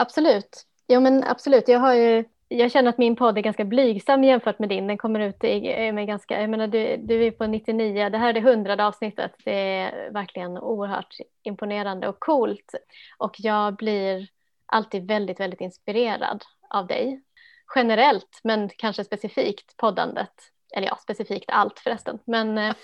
Absolut. 0.00 0.66
Jo 0.88 1.00
men 1.00 1.24
absolut, 1.24 1.68
jag 1.68 1.78
har 1.78 1.94
ju 1.94 2.24
jag 2.48 2.72
känner 2.72 2.90
att 2.90 2.98
min 2.98 3.16
podd 3.16 3.38
är 3.38 3.42
ganska 3.42 3.64
blygsam 3.64 4.24
jämfört 4.24 4.58
med 4.58 4.68
din. 4.68 4.86
Den 4.86 4.98
kommer 4.98 5.20
ut 5.20 5.44
i, 5.44 5.92
med 5.92 6.06
ganska, 6.06 6.40
jag 6.40 6.50
menar 6.50 6.66
du, 6.66 6.96
du 6.96 7.24
är 7.26 7.30
på 7.30 7.46
99, 7.46 8.08
det 8.08 8.18
här 8.18 8.28
är 8.28 8.32
det 8.32 8.40
hundrade 8.40 8.86
avsnittet. 8.86 9.32
Det 9.44 9.52
är 9.52 10.10
verkligen 10.10 10.58
oerhört 10.58 11.16
imponerande 11.42 12.08
och 12.08 12.20
coolt. 12.20 12.74
Och 13.18 13.34
jag 13.38 13.76
blir 13.76 14.28
alltid 14.66 15.06
väldigt, 15.06 15.40
väldigt 15.40 15.60
inspirerad 15.60 16.44
av 16.70 16.86
dig. 16.86 17.20
Generellt, 17.74 18.40
men 18.44 18.68
kanske 18.76 19.04
specifikt 19.04 19.76
poddandet. 19.76 20.34
Eller 20.76 20.86
ja, 20.86 20.96
specifikt 20.96 21.50
allt 21.50 21.78
förresten. 21.78 22.18
Men 22.24 22.58
eh, 22.58 22.74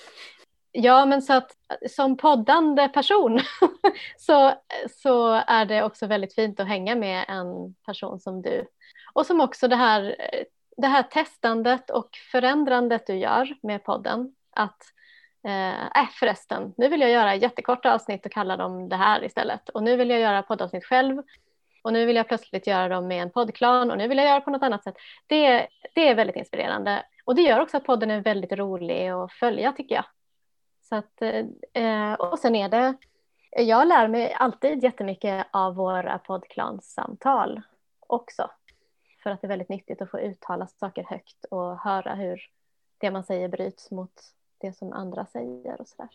Ja, 0.79 1.07
men 1.07 1.23
så 1.23 1.33
att 1.33 1.57
eh, 1.71 1.89
som 1.89 2.17
poddande 2.17 2.89
person 2.89 3.41
så, 4.17 4.55
så 5.03 5.33
är 5.47 5.65
det 5.65 5.83
också 5.83 6.07
väldigt 6.07 6.35
fint 6.35 6.61
att 6.61 6.69
hänga 6.69 6.95
med 6.95 7.25
en 7.29 7.75
person 7.87 8.21
som 8.21 8.43
du. 8.43 8.67
Och 9.13 9.27
som 9.27 9.41
också 9.41 9.69
det 9.69 9.77
här, 9.77 10.17
eh, 10.19 10.45
det 10.77 10.87
här 10.87 11.03
testandet 11.03 11.91
och 11.91 12.09
förändrandet 12.33 13.07
du 13.07 13.15
gör 13.15 13.57
med 13.63 13.85
podden. 13.85 14.35
Att, 14.51 14.83
eh, 15.47 16.03
äh, 16.03 16.09
förresten, 16.13 16.75
nu 16.77 16.89
vill 16.89 17.01
jag 17.01 17.11
göra 17.11 17.35
jättekorta 17.35 17.95
avsnitt 17.95 18.27
och 18.27 18.33
kalla 18.33 18.57
dem 18.57 18.89
det 18.89 18.97
här 18.97 19.25
istället. 19.25 19.69
Och 19.69 19.83
nu 19.83 19.97
vill 19.97 20.11
jag 20.11 20.21
göra 20.21 20.43
poddavsnitt 20.43 20.85
själv. 20.85 21.23
Och 21.83 21.93
nu 21.93 22.07
vill 22.07 22.17
jag 22.17 22.29
plötsligt 22.29 22.67
göra 22.67 22.89
dem 22.89 23.09
med 23.09 23.23
en 23.23 23.31
poddklan 23.31 23.91
och 23.91 23.99
nu 23.99 24.09
vill 24.09 24.19
jag 24.19 24.27
göra 24.27 24.41
på 24.41 24.51
något 24.51 24.63
annat 24.63 24.85
sätt. 24.85 24.97
Det, 25.27 25.69
det 25.95 26.09
är 26.09 26.15
väldigt 26.15 26.37
inspirerande. 26.37 27.03
Och 27.25 27.35
det 27.35 27.43
gör 27.43 27.61
också 27.61 27.77
att 27.77 27.85
podden 27.85 28.11
är 28.11 28.21
väldigt 28.21 28.53
rolig 28.53 29.09
att 29.09 29.33
följa 29.33 29.73
tycker 29.73 29.95
jag. 29.95 30.05
Så 30.89 30.97
att, 30.97 31.23
eh, 31.73 32.13
och 32.13 32.39
sen 32.39 32.55
är 32.55 32.69
det, 32.69 32.95
jag 33.51 33.89
lär 33.89 34.09
mig 34.09 34.33
alltid 34.33 34.83
jättemycket 34.83 35.47
av 35.51 35.75
våra 35.75 36.19
poddklanssamtal 36.19 37.63
också. 38.01 38.51
För 39.23 39.31
att 39.31 39.41
det 39.41 39.47
är 39.47 39.49
väldigt 39.49 39.69
nyttigt 39.69 40.03
att 40.03 40.11
få 40.11 40.21
uttala 40.21 40.67
saker 40.67 41.05
högt 41.05 41.45
och 41.51 41.81
höra 41.81 42.15
hur 42.15 42.41
det 42.99 43.11
man 43.11 43.25
säger 43.25 43.49
bryts 43.49 43.91
mot 43.91 44.13
det 44.59 44.73
som 44.73 44.93
andra 44.93 45.27
säger 45.27 45.81
och 45.81 45.89
sådär. 45.89 46.09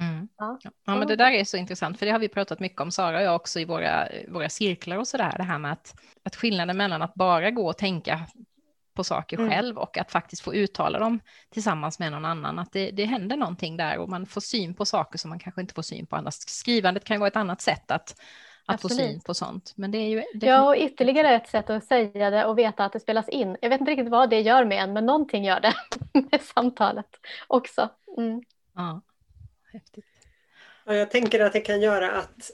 Mm. 0.00 0.28
Ja. 0.36 0.58
ja, 0.62 0.96
men 0.96 1.08
det 1.08 1.16
där 1.16 1.32
är 1.32 1.44
så 1.44 1.56
intressant, 1.56 1.98
för 1.98 2.06
det 2.06 2.12
har 2.12 2.18
vi 2.18 2.28
pratat 2.28 2.60
mycket 2.60 2.80
om, 2.80 2.90
Sara 2.90 3.16
och 3.16 3.22
jag 3.22 3.36
också 3.36 3.60
i 3.60 3.64
våra, 3.64 4.08
våra 4.28 4.48
cirklar 4.48 4.96
och 4.96 5.08
sådär, 5.08 5.34
det 5.36 5.42
här 5.42 5.58
med 5.58 5.72
att, 5.72 5.94
att 6.22 6.36
skillnaden 6.36 6.76
mellan 6.76 7.02
att 7.02 7.14
bara 7.14 7.50
gå 7.50 7.68
och 7.68 7.78
tänka 7.78 8.26
på 8.94 9.04
saker 9.04 9.38
mm. 9.38 9.50
själv 9.50 9.78
och 9.78 9.98
att 9.98 10.12
faktiskt 10.12 10.42
få 10.42 10.54
uttala 10.54 10.98
dem 10.98 11.20
tillsammans 11.50 11.98
med 11.98 12.12
någon 12.12 12.24
annan. 12.24 12.58
Att 12.58 12.72
det, 12.72 12.90
det 12.90 13.04
händer 13.04 13.36
någonting 13.36 13.76
där 13.76 13.98
och 13.98 14.08
man 14.08 14.26
får 14.26 14.40
syn 14.40 14.74
på 14.74 14.84
saker 14.84 15.18
som 15.18 15.28
man 15.28 15.38
kanske 15.38 15.60
inte 15.60 15.74
får 15.74 15.82
syn 15.82 16.06
på 16.06 16.16
annars. 16.16 16.34
Skrivandet 16.34 17.04
kan 17.04 17.14
ju 17.14 17.18
vara 17.18 17.28
ett 17.28 17.36
annat 17.36 17.60
sätt 17.60 17.90
att, 17.90 18.20
att 18.66 18.82
få 18.82 18.88
syn 18.88 19.20
på 19.20 19.34
sånt. 19.34 19.72
Men 19.76 19.90
det 19.90 19.98
är 19.98 20.08
ju 20.08 20.24
ja, 20.32 20.68
och 20.68 20.76
ytterligare 20.76 21.34
ett 21.34 21.48
sätt 21.48 21.70
att 21.70 21.84
säga 21.84 22.30
det 22.30 22.44
och 22.44 22.58
veta 22.58 22.84
att 22.84 22.92
det 22.92 23.00
spelas 23.00 23.28
in. 23.28 23.56
Jag 23.60 23.70
vet 23.70 23.80
inte 23.80 23.92
riktigt 23.92 24.10
vad 24.10 24.30
det 24.30 24.40
gör 24.40 24.64
med 24.64 24.82
en, 24.82 24.92
men 24.92 25.06
någonting 25.06 25.44
gör 25.44 25.60
det 25.60 25.74
med 26.30 26.40
samtalet 26.40 27.06
också. 27.46 27.88
Mm. 28.16 28.42
Ja, 28.74 29.00
häftigt. 29.72 30.04
Ja, 30.84 30.94
jag 30.94 31.10
tänker 31.10 31.40
att 31.40 31.52
det 31.52 31.60
kan 31.60 31.80
göra 31.80 32.12
att 32.12 32.50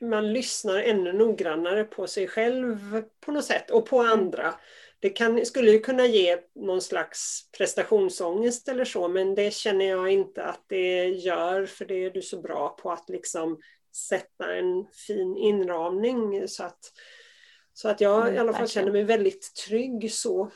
man 0.00 0.32
lyssnar 0.32 0.78
ännu 0.78 1.12
noggrannare 1.12 1.84
på 1.84 2.06
sig 2.06 2.28
själv 2.28 3.02
på 3.20 3.32
något 3.32 3.44
sätt 3.44 3.70
och 3.70 3.86
på 3.86 4.00
mm. 4.00 4.12
andra 4.12 4.54
det 5.00 5.10
kan, 5.10 5.46
skulle 5.46 5.70
ju 5.70 5.80
kunna 5.80 6.06
ge 6.06 6.38
någon 6.54 6.82
slags 6.82 7.50
prestationsångest 7.58 8.68
eller 8.68 8.84
så, 8.84 9.08
men 9.08 9.34
det 9.34 9.54
känner 9.54 9.84
jag 9.84 10.10
inte 10.10 10.44
att 10.44 10.64
det 10.66 11.08
gör, 11.08 11.66
för 11.66 11.84
det 11.84 12.04
är 12.04 12.10
du 12.10 12.22
så 12.22 12.40
bra 12.40 12.68
på 12.68 12.92
att 12.92 13.08
liksom 13.08 13.60
sätta 13.94 14.54
en 14.54 14.86
fin 15.06 15.36
inramning 15.36 16.48
så 16.48 16.64
att, 16.64 16.78
så 17.74 17.88
att 17.88 18.00
jag 18.00 18.22
mm, 18.22 18.34
i 18.34 18.38
alla 18.38 18.52
fall 18.52 18.68
känner 18.68 18.92
mig 18.92 19.04
väldigt 19.04 19.54
trygg 19.54 20.12
så. 20.12 20.50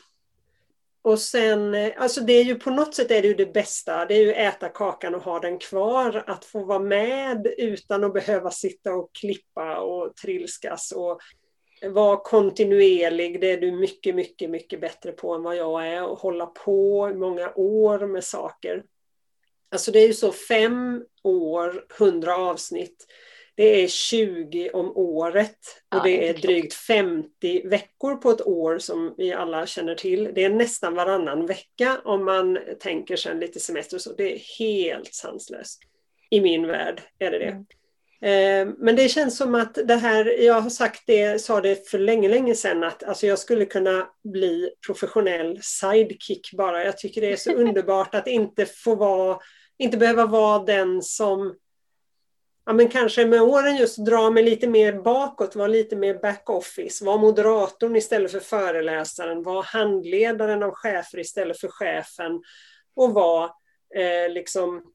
Och 1.01 1.19
sen, 1.19 1.91
alltså 1.97 2.21
det 2.21 2.33
är 2.33 2.43
ju 2.43 2.55
på 2.55 2.69
något 2.69 2.95
sätt 2.95 3.11
är 3.11 3.21
det 3.21 3.27
ju 3.27 3.33
det 3.33 3.53
bästa, 3.53 4.05
det 4.05 4.13
är 4.13 4.21
ju 4.21 4.33
äta 4.33 4.69
kakan 4.69 5.15
och 5.15 5.21
ha 5.21 5.39
den 5.39 5.59
kvar, 5.59 6.23
att 6.27 6.45
få 6.45 6.63
vara 6.63 6.79
med 6.79 7.47
utan 7.57 8.03
att 8.03 8.13
behöva 8.13 8.51
sitta 8.51 8.93
och 8.93 9.09
klippa 9.15 9.79
och 9.79 10.15
trilskas 10.15 10.91
och 10.91 11.19
vara 11.81 12.17
kontinuerlig, 12.17 13.41
det 13.41 13.51
är 13.51 13.57
du 13.57 13.71
mycket, 13.71 14.15
mycket, 14.15 14.49
mycket 14.49 14.81
bättre 14.81 15.11
på 15.11 15.33
än 15.33 15.43
vad 15.43 15.55
jag 15.55 15.87
är 15.87 16.03
och 16.03 16.19
hålla 16.19 16.45
på 16.45 17.09
i 17.09 17.13
många 17.13 17.53
år 17.55 18.07
med 18.07 18.23
saker. 18.23 18.83
Alltså 19.71 19.91
det 19.91 19.99
är 19.99 20.07
ju 20.07 20.13
så 20.13 20.31
fem 20.31 21.05
år, 21.23 21.85
hundra 21.99 22.37
avsnitt. 22.37 23.05
Det 23.55 23.83
är 23.83 23.87
20 23.87 24.69
om 24.69 24.97
året 24.97 25.57
och 25.95 26.03
det 26.03 26.29
är 26.29 26.33
drygt 26.33 26.73
50 26.73 27.67
veckor 27.67 28.15
på 28.15 28.29
ett 28.29 28.47
år 28.47 28.77
som 28.79 29.15
vi 29.17 29.33
alla 29.33 29.65
känner 29.65 29.95
till. 29.95 30.31
Det 30.35 30.43
är 30.43 30.49
nästan 30.49 30.95
varannan 30.95 31.45
vecka 31.45 32.01
om 32.03 32.25
man 32.25 32.59
tänker 32.79 33.15
sig 33.15 33.35
lite 33.35 33.59
semester 33.59 33.97
så. 33.97 34.13
Det 34.13 34.33
är 34.33 34.59
helt 34.59 35.13
sanslöst. 35.13 35.79
I 36.29 36.41
min 36.41 36.67
värld 36.67 37.01
är 37.19 37.31
det 37.31 37.39
det. 37.39 37.45
Mm. 37.45 37.65
Eh, 38.21 38.67
men 38.77 38.95
det 38.95 39.09
känns 39.09 39.37
som 39.37 39.55
att 39.55 39.73
det 39.73 39.95
här, 39.95 40.43
jag 40.43 40.61
har 40.61 40.69
sagt 40.69 41.03
det, 41.07 41.41
sa 41.41 41.61
det 41.61 41.89
för 41.89 41.99
länge, 41.99 42.29
länge 42.29 42.55
sedan 42.55 42.83
att 42.83 43.03
alltså 43.03 43.27
jag 43.27 43.39
skulle 43.39 43.65
kunna 43.65 44.07
bli 44.23 44.69
professionell 44.85 45.59
sidekick 45.61 46.53
bara. 46.53 46.85
Jag 46.85 46.97
tycker 46.97 47.21
det 47.21 47.31
är 47.31 47.35
så 47.35 47.51
underbart 47.55 48.15
att 48.15 48.27
inte 48.27 48.65
få 48.65 48.95
vara, 48.95 49.39
inte 49.77 49.97
behöva 49.97 50.25
vara 50.25 50.63
den 50.63 51.01
som 51.01 51.55
ja, 52.65 52.73
men 52.73 52.89
kanske 52.89 53.25
med 53.25 53.41
åren 53.41 53.77
just 53.77 54.05
dra 54.05 54.29
mig 54.29 54.43
lite 54.43 54.67
mer 54.67 54.93
bakåt, 54.93 55.55
vara 55.55 55.67
lite 55.67 55.95
mer 55.95 56.13
backoffice, 56.13 57.01
vara 57.01 57.17
moderatorn 57.17 57.95
istället 57.95 58.31
för 58.31 58.39
föreläsaren, 58.39 59.43
vara 59.43 59.61
handledaren 59.61 60.63
av 60.63 60.71
chefer 60.71 61.19
istället 61.19 61.59
för 61.59 61.67
chefen 61.67 62.41
och 62.95 63.13
vara 63.13 63.49
eh, 63.95 64.29
liksom 64.29 64.94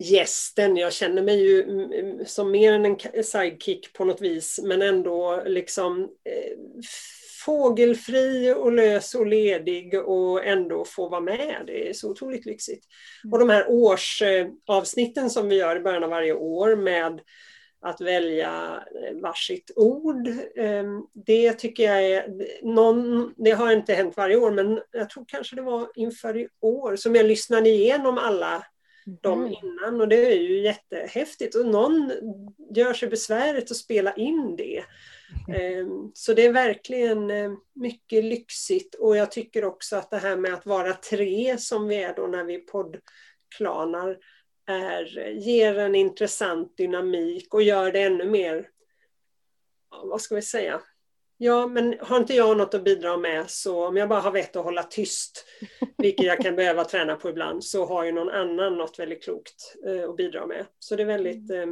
gästen. 0.00 0.76
Jag 0.76 0.92
känner 0.92 1.22
mig 1.22 1.44
ju 1.44 1.62
mm, 1.62 1.92
mm, 1.92 2.26
som 2.26 2.50
mer 2.50 2.72
än 2.72 2.84
en 2.84 3.24
sidekick 3.24 3.92
på 3.92 4.04
något 4.04 4.20
vis, 4.20 4.60
men 4.64 4.82
ändå 4.82 5.42
liksom 5.46 6.02
eh, 6.02 6.56
fågelfri 7.44 8.54
och 8.56 8.72
lös 8.72 9.14
och 9.14 9.26
ledig 9.26 9.94
och 9.94 10.44
ändå 10.44 10.84
få 10.84 11.08
vara 11.08 11.20
med. 11.20 11.62
Det 11.66 11.88
är 11.88 11.92
så 11.92 12.10
otroligt 12.10 12.46
lyxigt. 12.46 12.84
Och 13.32 13.38
de 13.38 13.48
här 13.48 13.64
årsavsnitten 13.68 15.30
som 15.30 15.48
vi 15.48 15.56
gör 15.56 15.76
i 15.76 15.80
början 15.80 16.04
av 16.04 16.10
varje 16.10 16.34
år 16.34 16.76
med 16.76 17.20
att 17.82 18.00
välja 18.00 18.84
eh, 19.04 19.20
varsitt 19.22 19.70
ord. 19.76 20.28
Eh, 20.56 20.84
det 21.26 21.52
tycker 21.52 21.82
jag 21.82 22.04
är, 22.04 22.26
någon, 22.62 23.34
det 23.36 23.50
har 23.50 23.72
inte 23.72 23.94
hänt 23.94 24.16
varje 24.16 24.36
år, 24.36 24.50
men 24.50 24.80
jag 24.90 25.10
tror 25.10 25.24
kanske 25.28 25.56
det 25.56 25.62
var 25.62 25.88
inför 25.94 26.36
i 26.36 26.48
år 26.60 26.96
som 26.96 27.14
jag 27.14 27.26
lyssnade 27.26 27.68
igenom 27.68 28.18
alla 28.18 28.64
dem 29.04 29.40
mm. 29.40 29.54
innan 29.62 30.00
och 30.00 30.08
det 30.08 30.32
är 30.32 30.40
ju 30.40 30.60
jättehäftigt 30.60 31.54
och 31.54 31.66
någon 31.66 32.12
gör 32.74 32.94
sig 32.94 33.08
besväret 33.08 33.70
att 33.70 33.76
spela 33.76 34.14
in 34.14 34.56
det. 34.56 34.84
Mm. 35.48 36.10
Så 36.14 36.34
det 36.34 36.46
är 36.46 36.52
verkligen 36.52 37.30
eh, 37.30 37.52
mycket 37.74 38.24
lyxigt 38.24 38.94
och 38.94 39.16
jag 39.16 39.30
tycker 39.30 39.64
också 39.64 39.96
att 39.96 40.10
det 40.10 40.18
här 40.18 40.36
med 40.36 40.54
att 40.54 40.66
vara 40.66 40.92
tre 40.92 41.58
som 41.58 41.88
vi 41.88 42.02
är 42.02 42.14
då 42.14 42.26
när 42.26 42.44
vi 42.44 42.58
poddklanar 42.58 44.18
är, 44.66 45.30
ger 45.30 45.78
en 45.78 45.94
intressant 45.94 46.76
dynamik 46.76 47.54
och 47.54 47.62
gör 47.62 47.92
det 47.92 48.02
ännu 48.02 48.30
mer, 48.30 48.68
vad 50.02 50.20
ska 50.20 50.34
vi 50.34 50.42
säga, 50.42 50.80
Ja, 51.42 51.66
men 51.66 51.96
har 52.00 52.16
inte 52.16 52.34
jag 52.34 52.56
något 52.56 52.74
att 52.74 52.84
bidra 52.84 53.16
med 53.16 53.50
så 53.50 53.86
om 53.86 53.96
jag 53.96 54.08
bara 54.08 54.20
har 54.20 54.30
vett 54.30 54.56
att 54.56 54.64
hålla 54.64 54.82
tyst, 54.82 55.44
vilket 55.98 56.26
jag 56.26 56.38
kan 56.38 56.56
behöva 56.56 56.84
träna 56.84 57.16
på 57.16 57.28
ibland, 57.28 57.64
så 57.64 57.86
har 57.86 58.04
ju 58.04 58.12
någon 58.12 58.28
annan 58.28 58.76
något 58.76 58.98
väldigt 58.98 59.24
klokt 59.24 59.76
eh, 59.86 60.10
att 60.10 60.16
bidra 60.16 60.46
med. 60.46 60.66
Så 60.78 60.96
det 60.96 61.02
är 61.02 61.06
väldigt 61.06 61.50
eh, 61.50 61.66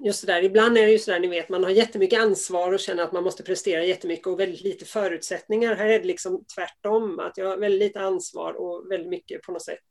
just 0.00 0.26
det 0.26 0.32
där, 0.32 0.42
ibland 0.42 0.78
är 0.78 0.86
det 0.86 0.92
ju 0.92 0.98
så 0.98 1.10
där, 1.10 1.20
ni 1.20 1.26
vet, 1.28 1.48
man 1.48 1.64
har 1.64 1.70
jättemycket 1.70 2.20
ansvar 2.20 2.72
och 2.72 2.80
känner 2.80 3.02
att 3.02 3.12
man 3.12 3.24
måste 3.24 3.42
prestera 3.42 3.84
jättemycket 3.84 4.26
och 4.26 4.40
väldigt 4.40 4.60
lite 4.60 4.84
förutsättningar. 4.84 5.74
Här 5.74 5.88
är 5.88 5.98
det 5.98 6.06
liksom 6.06 6.44
tvärtom, 6.54 7.18
att 7.18 7.38
jag 7.38 7.46
har 7.46 7.56
väldigt 7.56 7.80
lite 7.80 8.00
ansvar 8.00 8.52
och 8.52 8.90
väldigt 8.90 9.10
mycket 9.10 9.42
på 9.42 9.52
något 9.52 9.64
sätt 9.64 9.84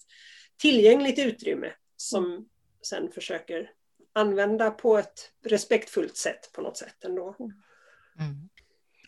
tillgängligt 0.62 1.20
utrymme 1.20 1.72
som 1.96 2.26
mm. 2.26 2.46
sen 2.88 3.12
försöker 3.12 3.72
använda 4.14 4.72
på 4.72 4.98
ett 4.98 5.32
respektfullt 5.46 6.18
sätt 6.18 6.52
på 6.54 6.62
något 6.62 6.78
sätt 6.78 7.04
ändå. 7.04 7.36
Mm. 7.40 8.50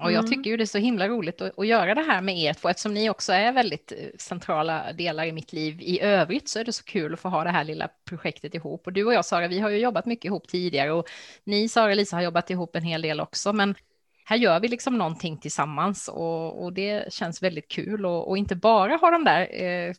Och 0.01 0.11
jag 0.11 0.19
mm. 0.19 0.29
tycker 0.29 0.49
ju 0.49 0.57
det 0.57 0.63
är 0.63 0.65
så 0.65 0.77
himla 0.77 1.07
roligt 1.07 1.41
att, 1.41 1.59
att, 1.59 1.67
göra 1.67 1.95
det 1.95 2.01
här 2.01 2.21
med 2.21 2.37
er 2.37 2.53
två, 2.53 2.69
eftersom 2.69 2.93
ni 2.93 3.09
också 3.09 3.33
är 3.33 3.51
väldigt 3.51 3.91
eh, 3.91 3.97
centrala 4.17 4.93
delar 4.93 5.25
i 5.25 5.31
mitt 5.31 5.53
liv 5.53 5.81
i 5.81 6.01
övrigt 6.01 6.49
så 6.49 6.59
är 6.59 6.63
det 6.63 6.73
så 6.73 6.83
kul 6.83 7.13
att 7.13 7.19
få 7.19 7.29
ha 7.29 7.43
det 7.43 7.49
här 7.49 7.63
lilla 7.63 7.89
projektet 8.05 8.55
ihop. 8.55 8.87
Och 8.87 8.93
du 8.93 9.05
och 9.05 9.13
jag 9.13 9.25
Sara, 9.25 9.47
vi 9.47 9.59
har 9.59 9.69
ju 9.69 9.77
jobbat 9.77 10.05
mycket 10.05 10.25
ihop 10.25 10.47
tidigare 10.47 10.91
och 10.91 11.09
ni 11.43 11.69
Sara 11.69 11.89
och 11.89 11.95
Lisa 11.95 12.15
har 12.15 12.23
jobbat 12.23 12.49
ihop 12.49 12.75
en 12.75 12.83
hel 12.83 13.01
del 13.01 13.19
också, 13.19 13.53
men 13.53 13.75
här 14.25 14.37
gör 14.37 14.59
vi 14.59 14.67
liksom 14.67 14.97
någonting 14.97 15.37
tillsammans 15.37 16.07
och, 16.07 16.63
och 16.63 16.73
det 16.73 17.13
känns 17.13 17.43
väldigt 17.43 17.67
kul. 17.71 18.05
Och, 18.05 18.29
och, 18.29 18.37
inte 18.37 18.55
bara 18.55 18.95
ha 18.95 19.11
de 19.11 19.23
där 19.23 19.63
eh, 19.63 19.93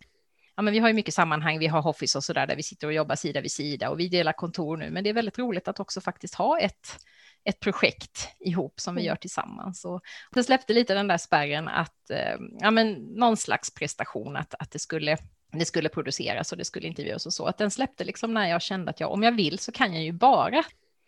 Ja, 0.55 0.63
men 0.63 0.73
vi 0.73 0.79
har 0.79 0.89
ju 0.89 0.95
mycket 0.95 1.15
sammanhang, 1.15 1.59
vi 1.59 1.67
har 1.67 1.87
Office 1.87 2.19
och 2.19 2.25
så 2.25 2.33
där, 2.33 2.47
där 2.47 2.57
vi 2.57 2.63
sitter 2.63 2.87
och 2.87 2.93
jobbar 2.93 3.17
sida 3.17 3.41
vid 3.41 3.53
sida 3.53 3.91
och 3.91 4.01
vi 4.01 4.09
delar 4.09 4.33
kontor 4.33 4.77
nu, 4.77 4.91
men 4.91 5.05
det 5.05 5.11
är 5.11 5.15
väldigt 5.15 5.39
roligt 5.39 5.69
att 5.69 5.81
också 5.81 6.01
faktiskt 6.01 6.35
ha 6.35 6.59
ett, 6.59 6.99
ett 7.45 7.61
projekt 7.61 8.29
ihop 8.41 8.81
som 8.81 8.95
vi 8.95 9.01
mm. 9.01 9.09
gör 9.09 9.17
tillsammans. 9.17 9.85
Och 9.85 10.03
det 10.31 10.45
släppte 10.45 10.73
lite 10.73 10.95
den 10.95 11.09
där 11.09 11.19
spärren 11.19 11.69
att, 11.69 12.11
eh, 12.11 12.37
ja 12.61 12.71
men 12.71 12.93
någon 12.93 13.37
slags 13.37 13.75
prestation, 13.75 14.37
att, 14.37 14.55
att 14.59 14.71
det 14.71 14.79
skulle 14.79 15.17
det 15.53 15.65
skulle 15.65 15.89
produceras 15.89 16.53
och 16.53 16.59
det 16.59 16.65
skulle 16.65 16.89
intervjuas 16.89 17.27
och 17.27 17.33
så. 17.33 17.47
Att 17.47 17.59
den 17.59 17.71
släppte 17.71 18.05
liksom 18.05 18.35
när 18.35 18.49
jag 18.49 18.63
kände 18.63 18.91
att 18.91 19.01
jag, 19.01 19.13
om 19.13 19.23
jag 19.23 19.33
vill 19.33 19.59
så 19.59 19.73
kan 19.73 19.95
jag 19.95 20.03
ju 20.03 20.13
bara 20.13 20.65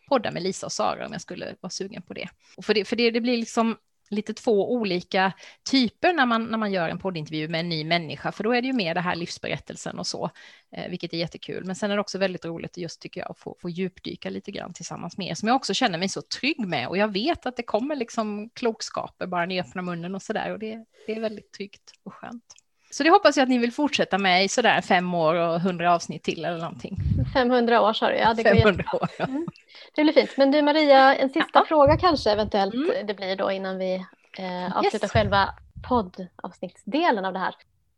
podda 0.09 0.31
med 0.31 0.42
Lisa 0.42 0.66
och 0.66 0.73
Sara 0.73 1.07
om 1.07 1.12
jag 1.12 1.20
skulle 1.20 1.55
vara 1.61 1.70
sugen 1.70 2.03
på 2.03 2.14
det. 2.14 2.29
Och 2.57 2.64
för 2.64 2.75
det, 2.75 2.85
för 2.85 2.97
det, 2.97 3.11
det 3.11 3.20
blir 3.20 3.37
liksom 3.37 3.77
lite 4.11 4.35
två 4.35 4.73
olika 4.73 5.33
typer 5.71 6.12
när 6.12 6.27
man, 6.27 6.45
när 6.45 6.59
man 6.59 6.73
gör 6.73 6.88
en 6.88 6.99
poddintervju 6.99 7.49
med 7.49 7.61
en 7.61 7.69
ny 7.69 7.85
människa, 7.85 8.33
för 8.33 8.45
då 8.45 8.53
är 8.53 8.62
det 8.62 8.67
ju 8.67 8.73
mer 8.73 8.95
det 8.95 9.01
här 9.01 9.17
livsberättelsen 9.17 9.99
och 9.99 10.07
så, 10.07 10.31
eh, 10.77 10.90
vilket 10.90 11.12
är 11.12 11.19
jättekul. 11.19 11.64
Men 11.64 11.77
sen 11.77 11.90
är 11.90 11.95
det 11.95 12.01
också 12.01 12.19
väldigt 12.19 12.45
roligt 12.45 12.77
just 12.77 13.01
tycker 13.01 13.21
jag 13.21 13.31
att 13.31 13.38
få, 13.38 13.57
få 13.61 13.69
djupdyka 13.71 14.31
lite 14.31 14.51
grann 14.51 14.73
tillsammans 14.73 15.19
med 15.19 15.27
er, 15.27 15.35
som 15.35 15.49
jag 15.49 15.57
också 15.57 15.75
känner 15.75 15.99
mig 15.99 16.09
så 16.09 16.23
trygg 16.23 16.67
med 16.67 16.88
och 16.88 16.99
jag 16.99 17.12
vet 17.12 17.47
att 17.47 17.57
det 17.57 17.62
kommer 17.62 17.97
liksom 17.97 18.51
klokskaper 18.51 19.27
bara 19.27 19.47
ni 19.47 19.61
öppnar 19.61 19.83
munnen 19.83 20.14
och 20.14 20.23
så 20.23 20.33
där 20.33 20.53
och 20.53 20.59
det, 20.59 20.85
det 21.07 21.12
är 21.12 21.21
väldigt 21.21 21.53
tryggt 21.53 21.93
och 22.03 22.14
skönt. 22.14 22.63
Så 22.94 23.02
det 23.02 23.11
hoppas 23.11 23.37
jag 23.37 23.42
att 23.42 23.48
ni 23.48 23.59
vill 23.59 23.72
fortsätta 23.72 24.18
med 24.18 24.44
i 24.44 24.48
sådär 24.48 24.80
fem 24.80 25.14
år 25.14 25.35
och 25.35 25.61
hundra 25.61 25.94
avsnitt 25.94 26.22
till 26.22 26.44
eller 26.44 26.59
någonting. 26.59 26.96
500 27.33 27.80
år 27.80 27.92
sa 27.92 28.09
du, 28.09 28.16
ja. 28.16 28.35
Det 28.35 28.42
500 28.42 28.85
år, 28.92 29.09
ja. 29.18 29.24
Mm. 29.24 29.46
Det 29.94 30.02
blir 30.02 30.12
fint. 30.12 30.30
Men 30.37 30.50
du 30.50 30.62
Maria, 30.62 31.16
en 31.16 31.28
sista 31.28 31.59
ja. 31.59 31.64
fråga 31.68 31.96
kanske 31.96 32.30
eventuellt 32.30 32.74
mm. 32.74 33.07
det 33.07 33.14
blir 33.14 33.37
då 33.37 33.50
innan 33.50 33.78
vi 33.78 33.94
eh, 34.38 34.76
avslutar 34.76 35.07
yes. 35.07 35.12
själva 35.12 35.54
poddavsnittsdelen 35.88 37.24
av 37.24 37.33
det 37.33 37.38
här. 37.38 37.54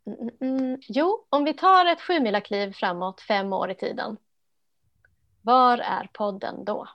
Mm, 0.06 0.30
mm, 0.40 0.56
mm. 0.64 0.80
jo, 0.88 1.26
om 1.28 1.44
vi 1.44 1.54
tar 1.54 1.86
ett 1.86 2.00
sjumilakliv 2.00 2.72
framåt 2.72 3.20
fem 3.20 3.52
år 3.52 3.70
i 3.70 3.74
tiden. 3.74 4.16
Var 5.42 5.78
är 5.78 6.08
podden 6.12 6.64
då? 6.64 6.88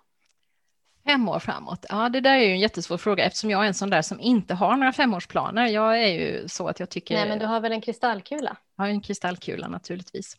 Fem 1.05 1.29
år 1.29 1.39
framåt? 1.39 1.85
Ja, 1.89 2.09
det 2.09 2.21
där 2.21 2.33
är 2.33 2.43
ju 2.43 2.51
en 2.51 2.59
jättesvår 2.59 2.97
fråga 2.97 3.25
eftersom 3.25 3.49
jag 3.49 3.63
är 3.63 3.67
en 3.67 3.73
sån 3.73 3.89
där 3.89 4.01
som 4.01 4.19
inte 4.19 4.53
har 4.53 4.77
några 4.77 4.93
femårsplaner. 4.93 5.67
Jag 5.67 6.03
är 6.03 6.07
ju 6.07 6.47
så 6.47 6.67
att 6.67 6.79
jag 6.79 6.89
tycker... 6.89 7.15
Nej, 7.15 7.29
men 7.29 7.39
du 7.39 7.45
har 7.45 7.59
väl 7.59 7.71
en 7.71 7.81
kristallkula? 7.81 8.57
Jag 8.77 8.83
har 8.83 8.89
en 8.89 9.01
kristallkula 9.01 9.67
naturligtvis. 9.67 10.37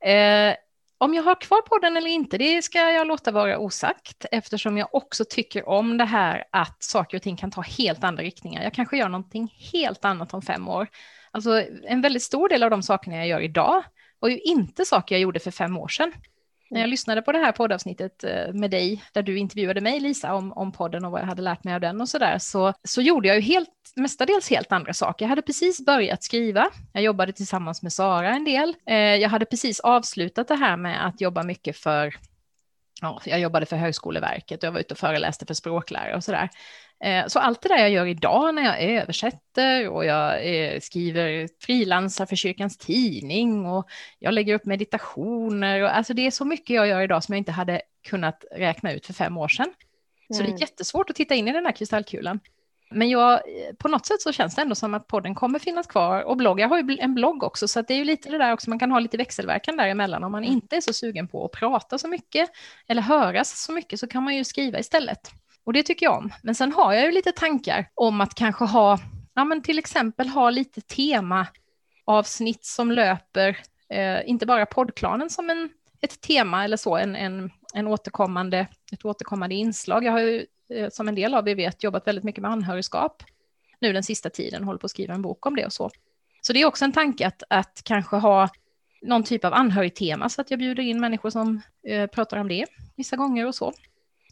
Eh, 0.00 0.54
om 0.98 1.14
jag 1.14 1.22
har 1.22 1.40
kvar 1.40 1.62
podden 1.62 1.96
eller 1.96 2.10
inte, 2.10 2.38
det 2.38 2.62
ska 2.62 2.78
jag 2.78 3.06
låta 3.06 3.30
vara 3.30 3.58
osagt 3.58 4.26
eftersom 4.30 4.78
jag 4.78 4.88
också 4.94 5.24
tycker 5.28 5.68
om 5.68 5.98
det 5.98 6.04
här 6.04 6.44
att 6.50 6.82
saker 6.82 7.16
och 7.16 7.22
ting 7.22 7.36
kan 7.36 7.50
ta 7.50 7.60
helt 7.60 8.04
andra 8.04 8.22
riktningar. 8.22 8.62
Jag 8.62 8.74
kanske 8.74 8.98
gör 8.98 9.08
någonting 9.08 9.54
helt 9.72 10.04
annat 10.04 10.34
om 10.34 10.42
fem 10.42 10.68
år. 10.68 10.88
Alltså 11.30 11.64
en 11.84 12.00
väldigt 12.00 12.22
stor 12.22 12.48
del 12.48 12.62
av 12.62 12.70
de 12.70 12.82
sakerna 12.82 13.16
jag 13.16 13.26
gör 13.26 13.40
idag 13.40 13.82
var 14.18 14.28
ju 14.28 14.38
inte 14.38 14.84
saker 14.84 15.14
jag 15.14 15.22
gjorde 15.22 15.40
för 15.40 15.50
fem 15.50 15.76
år 15.76 15.88
sedan. 15.88 16.12
När 16.70 16.80
jag 16.80 16.90
lyssnade 16.90 17.22
på 17.22 17.32
det 17.32 17.38
här 17.38 17.52
poddavsnittet 17.52 18.24
eh, 18.24 18.52
med 18.52 18.70
dig, 18.70 19.02
där 19.12 19.22
du 19.22 19.38
intervjuade 19.38 19.80
mig 19.80 20.00
Lisa 20.00 20.34
om, 20.34 20.52
om 20.52 20.72
podden 20.72 21.04
och 21.04 21.12
vad 21.12 21.20
jag 21.20 21.26
hade 21.26 21.42
lärt 21.42 21.64
mig 21.64 21.74
av 21.74 21.80
den 21.80 22.00
och 22.00 22.08
så 22.08 22.18
där, 22.18 22.38
så, 22.38 22.72
så 22.84 23.02
gjorde 23.02 23.28
jag 23.28 23.36
ju 23.36 23.42
helt, 23.42 23.68
mestadels 23.96 24.50
helt 24.50 24.72
andra 24.72 24.94
saker. 24.94 25.24
Jag 25.24 25.28
hade 25.28 25.42
precis 25.42 25.86
börjat 25.86 26.22
skriva, 26.22 26.70
jag 26.92 27.02
jobbade 27.02 27.32
tillsammans 27.32 27.82
med 27.82 27.92
Sara 27.92 28.30
en 28.30 28.44
del. 28.44 28.74
Eh, 28.86 28.96
jag 28.96 29.28
hade 29.28 29.44
precis 29.44 29.80
avslutat 29.80 30.48
det 30.48 30.54
här 30.54 30.76
med 30.76 31.06
att 31.06 31.20
jobba 31.20 31.42
mycket 31.42 31.76
för 31.76 32.14
Ja, 33.00 33.20
jag 33.24 33.40
jobbade 33.40 33.66
för 33.66 33.76
Högskoleverket 33.76 34.62
och 34.62 34.66
jag 34.66 34.72
var 34.72 34.80
ute 34.80 34.94
och 34.94 34.98
föreläste 34.98 35.46
för 35.46 35.54
språklärare 35.54 36.16
och 36.16 36.24
så 36.24 36.32
där. 36.32 36.48
Eh, 37.04 37.26
så 37.26 37.38
allt 37.38 37.62
det 37.62 37.68
där 37.68 37.78
jag 37.78 37.90
gör 37.90 38.06
idag 38.06 38.54
när 38.54 38.62
jag 38.62 38.82
översätter 38.82 39.88
och 39.88 40.04
jag 40.04 40.54
eh, 40.54 40.80
skriver 40.80 41.48
frilansar 41.60 42.26
för 42.26 42.36
kyrkans 42.36 42.78
tidning 42.78 43.66
och 43.66 43.88
jag 44.18 44.34
lägger 44.34 44.54
upp 44.54 44.64
meditationer. 44.64 45.82
Och, 45.82 45.96
alltså 45.96 46.14
det 46.14 46.26
är 46.26 46.30
så 46.30 46.44
mycket 46.44 46.76
jag 46.76 46.86
gör 46.88 47.00
idag 47.02 47.24
som 47.24 47.32
jag 47.32 47.40
inte 47.40 47.52
hade 47.52 47.82
kunnat 48.08 48.44
räkna 48.50 48.92
ut 48.92 49.06
för 49.06 49.12
fem 49.12 49.36
år 49.36 49.48
sedan. 49.48 49.74
Så 50.32 50.42
det 50.42 50.48
är 50.48 50.60
jättesvårt 50.60 51.10
att 51.10 51.16
titta 51.16 51.34
in 51.34 51.48
i 51.48 51.52
den 51.52 51.66
här 51.66 51.72
kristallkulan. 51.72 52.40
Men 52.90 53.10
jag, 53.10 53.40
på 53.78 53.88
något 53.88 54.06
sätt 54.06 54.22
så 54.22 54.32
känns 54.32 54.54
det 54.54 54.62
ändå 54.62 54.74
som 54.74 54.94
att 54.94 55.06
podden 55.06 55.34
kommer 55.34 55.58
finnas 55.58 55.86
kvar 55.86 56.22
och 56.22 56.36
blogg. 56.36 56.60
Jag 56.60 56.68
har 56.68 56.78
ju 56.78 56.98
en 57.00 57.14
blogg 57.14 57.42
också, 57.42 57.68
så 57.68 57.82
det 57.82 57.94
är 57.94 57.98
ju 57.98 58.04
lite 58.04 58.30
det 58.30 58.38
där 58.38 58.52
också, 58.52 58.70
man 58.70 58.78
kan 58.78 58.90
ha 58.90 58.98
lite 58.98 59.16
växelverkan 59.16 59.76
däremellan. 59.76 60.24
Om 60.24 60.32
man 60.32 60.44
mm. 60.44 60.54
inte 60.54 60.76
är 60.76 60.80
så 60.80 60.92
sugen 60.92 61.28
på 61.28 61.44
att 61.44 61.52
prata 61.52 61.98
så 61.98 62.08
mycket 62.08 62.50
eller 62.88 63.02
höras 63.02 63.62
så 63.62 63.72
mycket 63.72 64.00
så 64.00 64.06
kan 64.06 64.22
man 64.22 64.36
ju 64.36 64.44
skriva 64.44 64.78
istället. 64.78 65.30
Och 65.64 65.72
det 65.72 65.82
tycker 65.82 66.06
jag 66.06 66.18
om. 66.18 66.32
Men 66.42 66.54
sen 66.54 66.72
har 66.72 66.92
jag 66.92 67.04
ju 67.04 67.12
lite 67.12 67.32
tankar 67.32 67.90
om 67.94 68.20
att 68.20 68.34
kanske 68.34 68.64
ha, 68.64 68.98
ja 69.34 69.44
men 69.44 69.62
till 69.62 69.78
exempel 69.78 70.28
ha 70.28 70.50
lite 70.50 70.80
temaavsnitt 70.80 72.64
som 72.64 72.92
löper, 72.92 73.58
eh, 73.88 74.28
inte 74.28 74.46
bara 74.46 74.66
poddklanen 74.66 75.30
som 75.30 75.50
en, 75.50 75.70
ett 76.00 76.20
tema 76.20 76.64
eller 76.64 76.76
så, 76.76 76.96
en, 76.96 77.16
en, 77.16 77.50
en 77.74 77.86
återkommande, 77.86 78.66
ett 78.92 79.04
återkommande 79.04 79.54
inslag. 79.54 80.04
Jag 80.04 80.12
har 80.12 80.20
ju 80.20 80.46
eh, 80.74 80.88
som 80.90 81.08
en 81.08 81.14
del 81.14 81.34
av 81.34 81.48
er 81.48 81.54
vet 81.54 81.82
jobbat 81.82 82.06
väldigt 82.06 82.24
mycket 82.24 82.42
med 82.42 82.50
anhörigskap 82.50 83.22
nu 83.80 83.92
den 83.92 84.02
sista 84.02 84.30
tiden, 84.30 84.64
håller 84.64 84.78
på 84.78 84.84
att 84.84 84.90
skriva 84.90 85.14
en 85.14 85.22
bok 85.22 85.46
om 85.46 85.56
det 85.56 85.66
och 85.66 85.72
så. 85.72 85.90
Så 86.40 86.52
det 86.52 86.60
är 86.62 86.66
också 86.66 86.84
en 86.84 86.92
tanke 86.92 87.26
att, 87.26 87.42
att 87.50 87.80
kanske 87.84 88.16
ha 88.16 88.48
någon 89.02 89.22
typ 89.22 89.44
av 89.44 89.54
anhörigtema 89.54 90.28
så 90.28 90.40
att 90.40 90.50
jag 90.50 90.58
bjuder 90.58 90.82
in 90.82 91.00
människor 91.00 91.30
som 91.30 91.60
eh, 91.86 92.06
pratar 92.06 92.36
om 92.36 92.48
det 92.48 92.66
vissa 92.96 93.16
gånger 93.16 93.46
och 93.46 93.54
så. 93.54 93.72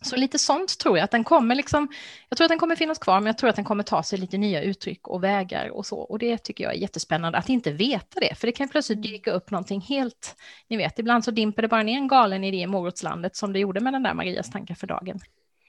Så 0.02 0.16
lite 0.16 0.38
sånt 0.38 0.78
tror 0.78 0.98
jag 0.98 1.04
att 1.04 1.10
den 1.10 1.24
kommer 1.24 1.54
liksom, 1.54 1.88
jag 2.28 2.36
tror 2.36 2.44
att 2.44 2.48
den 2.48 2.58
kommer 2.58 2.76
finnas 2.76 2.98
kvar, 2.98 3.20
men 3.20 3.26
jag 3.26 3.38
tror 3.38 3.50
att 3.50 3.56
den 3.56 3.64
kommer 3.64 3.82
ta 3.82 4.02
sig 4.02 4.18
lite 4.18 4.38
nya 4.38 4.62
uttryck 4.62 5.08
och 5.08 5.24
vägar 5.24 5.68
och 5.70 5.86
så. 5.86 5.98
Och 5.98 6.18
det 6.18 6.38
tycker 6.38 6.64
jag 6.64 6.74
är 6.74 6.78
jättespännande 6.78 7.38
att 7.38 7.48
inte 7.48 7.72
veta 7.72 8.20
det, 8.20 8.34
för 8.34 8.46
det 8.46 8.52
kan 8.52 8.68
plötsligt 8.68 8.98
mm. 8.98 9.10
dyka 9.10 9.30
upp 9.32 9.50
någonting 9.50 9.80
helt, 9.80 10.36
ni 10.68 10.76
vet, 10.76 10.98
ibland 10.98 11.24
så 11.24 11.30
dimper 11.30 11.62
det 11.62 11.68
bara 11.68 11.82
ner 11.82 11.96
en 11.96 12.08
galen 12.08 12.44
idé 12.44 12.56
i 12.56 12.66
morotslandet 12.66 13.36
som 13.36 13.52
det 13.52 13.58
gjorde 13.58 13.80
med 13.80 13.92
den 13.92 14.02
där 14.02 14.14
Marias 14.14 14.50
tankar 14.50 14.74
för 14.74 14.86
dagen. 14.86 15.20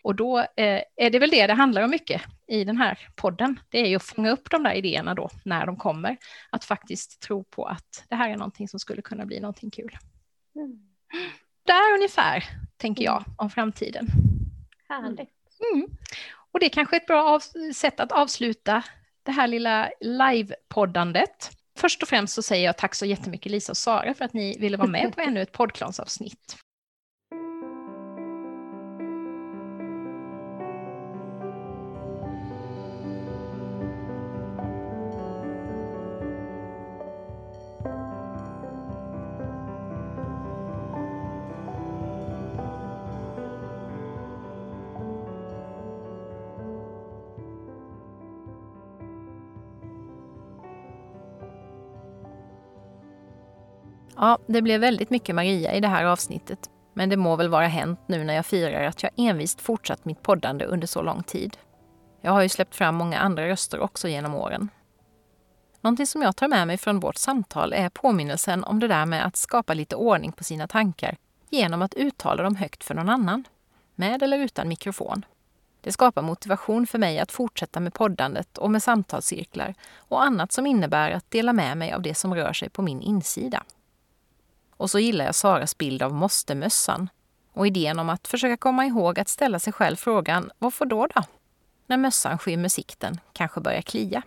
Och 0.04 0.16
då 0.16 0.40
eh, 0.40 0.82
är 0.96 1.10
det 1.10 1.20
väl 1.20 1.30
det 1.30 1.48
det 1.48 1.54
handlar 1.54 1.82
om 1.82 1.90
mycket 1.90 2.22
i 2.48 2.64
den 2.64 2.78
här 2.78 3.00
podden. 3.16 3.60
Det 3.70 3.80
är 3.80 3.88
ju 3.88 3.96
att 3.96 4.04
fånga 4.04 4.32
upp 4.32 4.50
de 4.52 4.64
där 4.64 4.74
idéerna 4.74 5.14
då 5.14 5.30
när 5.46 5.66
de 5.66 5.78
kommer. 5.78 6.18
Att 6.50 6.64
faktiskt 6.64 7.22
tro 7.22 7.44
på 7.44 7.66
att 7.66 8.06
det 8.10 8.16
här 8.16 8.30
är 8.30 8.38
någonting 8.38 8.68
som 8.68 8.80
skulle 8.80 9.02
kunna 9.02 9.26
bli 9.26 9.40
någonting 9.40 9.72
kul. 9.72 9.98
Mm 10.56 10.90
där 11.70 11.94
ungefär, 11.94 12.44
tänker 12.80 13.04
jag, 13.04 13.18
mm. 13.18 13.34
om 13.36 13.50
framtiden. 13.50 14.08
Härligt. 14.90 15.30
Mm. 15.74 15.88
Och 16.52 16.60
det 16.60 16.66
är 16.66 16.70
kanske 16.70 16.98
ett 16.98 17.08
bra 17.08 17.40
sätt 17.76 18.00
att 18.00 18.12
avsluta 18.12 18.84
det 19.24 19.32
här 19.32 19.48
lilla 19.48 19.90
livepoddandet. 20.00 21.52
Först 21.78 22.04
och 22.04 22.10
främst 22.10 22.34
så 22.34 22.42
säger 22.42 22.66
jag 22.66 22.78
tack 22.78 22.96
så 22.96 23.06
jättemycket 23.06 23.52
Lisa 23.52 23.72
och 23.72 23.78
Sara 23.78 24.14
för 24.14 24.26
att 24.26 24.34
ni 24.34 24.58
ville 24.60 24.78
vara 24.78 24.88
med 24.88 25.16
på 25.16 25.22
ännu 25.22 25.42
ett 25.42 25.52
poddklansavsnitt. 25.52 26.58
Ja, 54.22 54.38
det 54.48 54.62
blev 54.62 54.82
väldigt 54.82 55.10
mycket 55.10 55.36
Maria 55.36 55.74
i 55.74 55.80
det 55.80 55.88
här 55.88 56.06
avsnittet. 56.06 56.70
Men 56.94 57.10
det 57.10 57.18
må 57.18 57.36
väl 57.36 57.50
vara 57.50 57.68
hänt 57.68 58.00
nu 58.08 58.24
när 58.24 58.34
jag 58.34 58.46
firar 58.46 58.84
att 58.84 59.04
jag 59.04 59.12
envist 59.18 59.62
fortsatt 59.62 60.06
mitt 60.06 60.24
poddande 60.24 60.66
under 60.66 60.88
så 60.88 61.02
lång 61.02 61.24
tid. 61.24 61.58
Jag 62.22 62.32
har 62.32 62.42
ju 62.42 62.50
släppt 62.50 62.76
fram 62.76 62.96
många 62.96 63.20
andra 63.20 63.48
röster 63.48 63.80
också 63.80 64.08
genom 64.08 64.36
åren. 64.36 64.70
Någonting 65.82 66.08
som 66.08 66.22
jag 66.22 66.36
tar 66.36 66.48
med 66.48 66.68
mig 66.68 66.78
från 66.78 67.00
vårt 67.00 67.16
samtal 67.16 67.74
är 67.74 67.90
påminnelsen 67.90 68.64
om 68.64 68.80
det 68.80 68.88
där 68.88 69.06
med 69.06 69.26
att 69.26 69.36
skapa 69.36 69.74
lite 69.74 69.96
ordning 69.96 70.32
på 70.32 70.44
sina 70.44 70.68
tankar 70.68 71.18
genom 71.50 71.82
att 71.82 71.94
uttala 71.94 72.44
dem 72.44 72.56
högt 72.56 72.84
för 72.84 72.96
någon 72.96 73.10
annan, 73.10 73.44
med 73.96 74.24
eller 74.24 74.38
utan 74.38 74.68
mikrofon. 74.68 75.26
Det 75.82 75.92
skapar 75.92 76.22
motivation 76.22 76.88
för 76.88 76.98
mig 76.98 77.20
att 77.20 77.32
fortsätta 77.32 77.80
med 77.80 77.94
poddandet 77.94 78.58
och 78.58 78.72
med 78.72 78.84
samtalscirklar 78.84 79.74
och 79.98 80.24
annat 80.24 80.52
som 80.52 80.66
innebär 80.66 81.12
att 81.12 81.32
dela 81.32 81.54
med 81.54 81.78
mig 81.78 81.94
av 81.94 82.02
det 82.02 82.16
som 82.16 82.36
rör 82.36 82.54
sig 82.54 82.70
på 82.70 82.82
min 82.82 83.02
insida. 83.02 83.64
Och 84.80 84.92
så 84.92 85.00
gillar 85.00 85.26
jag 85.26 85.36
Saras 85.36 85.78
bild 85.78 86.02
av 86.02 86.14
måstemössan 86.14 87.10
och 87.54 87.68
idén 87.68 88.00
om 88.00 88.10
att 88.10 88.28
försöka 88.28 88.58
komma 88.58 88.86
ihåg 88.86 89.20
att 89.20 89.28
ställa 89.28 89.60
sig 89.60 89.74
själv 89.74 89.96
frågan 89.96 90.52
varför 90.60 90.86
då 90.86 91.08
då? 91.08 91.24
När 91.88 91.98
mössan 91.98 92.38
skymmer 92.38 92.70
sikten, 92.70 93.20
kanske 93.34 93.62
börjar 93.62 93.82
klia. 93.82 94.24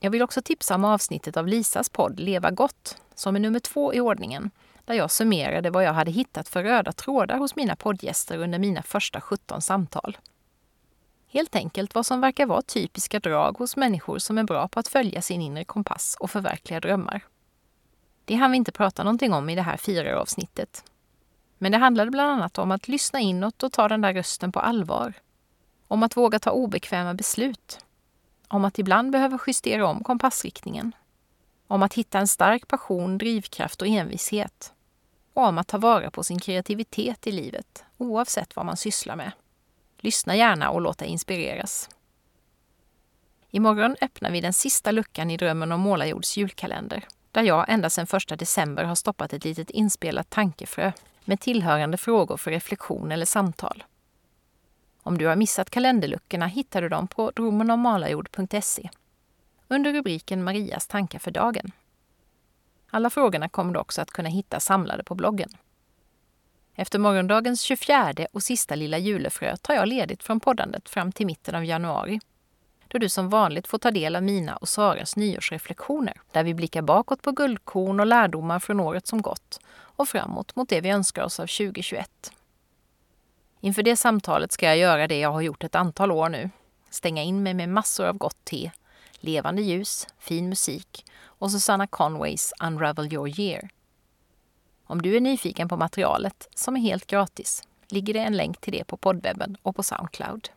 Jag 0.00 0.10
vill 0.10 0.22
också 0.22 0.42
tipsa 0.42 0.74
om 0.74 0.84
avsnittet 0.84 1.36
av 1.36 1.46
Lisas 1.46 1.88
podd 1.88 2.20
Leva 2.20 2.50
gott, 2.50 2.96
som 3.14 3.36
är 3.36 3.40
nummer 3.40 3.60
två 3.60 3.94
i 3.94 4.00
ordningen, 4.00 4.50
där 4.84 4.94
jag 4.94 5.10
summerade 5.10 5.70
vad 5.70 5.84
jag 5.84 5.92
hade 5.92 6.10
hittat 6.10 6.48
för 6.48 6.62
röda 6.62 6.92
trådar 6.92 7.38
hos 7.38 7.56
mina 7.56 7.76
poddgäster 7.76 8.38
under 8.38 8.58
mina 8.58 8.82
första 8.82 9.20
17 9.20 9.62
samtal. 9.62 10.16
Helt 11.28 11.56
enkelt 11.56 11.94
vad 11.94 12.06
som 12.06 12.20
verkar 12.20 12.46
vara 12.46 12.62
typiska 12.62 13.20
drag 13.20 13.58
hos 13.58 13.76
människor 13.76 14.18
som 14.18 14.38
är 14.38 14.44
bra 14.44 14.68
på 14.68 14.80
att 14.80 14.88
följa 14.88 15.22
sin 15.22 15.42
inre 15.42 15.64
kompass 15.64 16.16
och 16.20 16.30
förverkliga 16.30 16.80
drömmar. 16.80 17.24
Det 18.26 18.34
hann 18.34 18.50
vi 18.50 18.56
inte 18.56 18.72
prata 18.72 19.04
någonting 19.04 19.32
om 19.32 19.48
i 19.48 19.54
det 19.54 19.62
här 19.62 19.76
fyra-avsnittet. 19.76 20.84
Men 21.58 21.72
det 21.72 21.78
handlade 21.78 22.10
bland 22.10 22.30
annat 22.30 22.58
om 22.58 22.70
att 22.70 22.88
lyssna 22.88 23.20
inåt 23.20 23.62
och 23.62 23.72
ta 23.72 23.88
den 23.88 24.00
där 24.00 24.12
rösten 24.12 24.52
på 24.52 24.60
allvar. 24.60 25.14
Om 25.88 26.02
att 26.02 26.16
våga 26.16 26.38
ta 26.38 26.50
obekväma 26.50 27.14
beslut. 27.14 27.78
Om 28.48 28.64
att 28.64 28.78
ibland 28.78 29.10
behöva 29.10 29.38
justera 29.46 29.86
om 29.86 30.04
kompassriktningen. 30.04 30.92
Om 31.66 31.82
att 31.82 31.94
hitta 31.94 32.18
en 32.18 32.28
stark 32.28 32.68
passion, 32.68 33.18
drivkraft 33.18 33.82
och 33.82 33.88
envishet. 33.88 34.72
Och 35.32 35.44
om 35.44 35.58
att 35.58 35.68
ta 35.68 35.78
vara 35.78 36.10
på 36.10 36.24
sin 36.24 36.38
kreativitet 36.38 37.26
i 37.26 37.32
livet, 37.32 37.84
oavsett 37.96 38.56
vad 38.56 38.66
man 38.66 38.76
sysslar 38.76 39.16
med. 39.16 39.32
Lyssna 39.98 40.36
gärna 40.36 40.70
och 40.70 40.80
låt 40.80 40.98
dig 40.98 41.08
inspireras. 41.08 41.90
Imorgon 43.50 43.96
öppnar 44.00 44.30
vi 44.30 44.40
den 44.40 44.52
sista 44.52 44.90
luckan 44.90 45.30
i 45.30 45.36
Drömmen 45.36 45.72
om 45.72 45.80
Målarjords 45.80 46.36
julkalender 46.36 47.04
där 47.36 47.42
jag 47.42 47.64
ända 47.68 47.90
sedan 47.90 48.06
första 48.06 48.36
december 48.36 48.84
har 48.84 48.94
stoppat 48.94 49.32
ett 49.32 49.44
litet 49.44 49.70
inspelat 49.70 50.30
tankefrö 50.30 50.92
med 51.24 51.40
tillhörande 51.40 51.96
frågor 51.96 52.36
för 52.36 52.50
reflektion 52.50 53.12
eller 53.12 53.26
samtal. 53.26 53.84
Om 55.02 55.18
du 55.18 55.26
har 55.26 55.36
missat 55.36 55.70
kalenderluckorna 55.70 56.46
hittar 56.46 56.82
du 56.82 56.88
dem 56.88 57.08
på 57.08 57.32
romanomalajord.se 57.36 58.90
under 59.68 59.92
rubriken 59.92 60.44
Marias 60.44 60.86
tankar 60.86 61.18
för 61.18 61.30
dagen. 61.30 61.72
Alla 62.90 63.10
frågorna 63.10 63.48
kommer 63.48 63.72
du 63.74 63.80
också 63.80 64.02
att 64.02 64.10
kunna 64.10 64.28
hitta 64.28 64.60
samlade 64.60 65.04
på 65.04 65.14
bloggen. 65.14 65.50
Efter 66.74 66.98
morgondagens 66.98 67.60
24 67.60 68.14
och 68.32 68.42
sista 68.42 68.74
lilla 68.74 68.98
julefrö 68.98 69.56
tar 69.56 69.74
jag 69.74 69.88
ledigt 69.88 70.22
från 70.22 70.40
poddandet 70.40 70.88
fram 70.88 71.12
till 71.12 71.26
mitten 71.26 71.54
av 71.54 71.64
januari 71.64 72.20
då 72.88 72.98
du 72.98 73.08
som 73.08 73.28
vanligt 73.28 73.66
får 73.66 73.78
ta 73.78 73.90
del 73.90 74.16
av 74.16 74.22
mina 74.22 74.56
och 74.56 74.68
Saras 74.68 75.16
nyårsreflektioner 75.16 76.20
där 76.32 76.44
vi 76.44 76.54
blickar 76.54 76.82
bakåt 76.82 77.22
på 77.22 77.32
guldkorn 77.32 78.00
och 78.00 78.06
lärdomar 78.06 78.58
från 78.58 78.80
året 78.80 79.06
som 79.06 79.22
gått 79.22 79.60
och 79.70 80.08
framåt 80.08 80.56
mot 80.56 80.68
det 80.68 80.80
vi 80.80 80.90
önskar 80.90 81.22
oss 81.22 81.40
av 81.40 81.46
2021. 81.46 82.32
Inför 83.60 83.82
det 83.82 83.96
samtalet 83.96 84.52
ska 84.52 84.66
jag 84.66 84.78
göra 84.78 85.08
det 85.08 85.18
jag 85.18 85.32
har 85.32 85.40
gjort 85.40 85.64
ett 85.64 85.74
antal 85.74 86.12
år 86.12 86.28
nu. 86.28 86.50
Stänga 86.90 87.22
in 87.22 87.42
mig 87.42 87.54
med 87.54 87.68
massor 87.68 88.06
av 88.06 88.16
gott 88.16 88.44
te, 88.44 88.70
levande 89.20 89.62
ljus, 89.62 90.06
fin 90.18 90.48
musik 90.48 91.04
och 91.22 91.50
Susanna 91.50 91.86
Conways 91.86 92.52
Unravel 92.60 93.12
your 93.12 93.40
year. 93.40 93.68
Om 94.86 95.02
du 95.02 95.16
är 95.16 95.20
nyfiken 95.20 95.68
på 95.68 95.76
materialet, 95.76 96.48
som 96.54 96.76
är 96.76 96.80
helt 96.80 97.06
gratis, 97.06 97.62
ligger 97.88 98.14
det 98.14 98.20
en 98.20 98.36
länk 98.36 98.60
till 98.60 98.72
det 98.72 98.84
på 98.84 98.96
poddwebben 98.96 99.56
och 99.62 99.76
på 99.76 99.82
Soundcloud. 99.82 100.48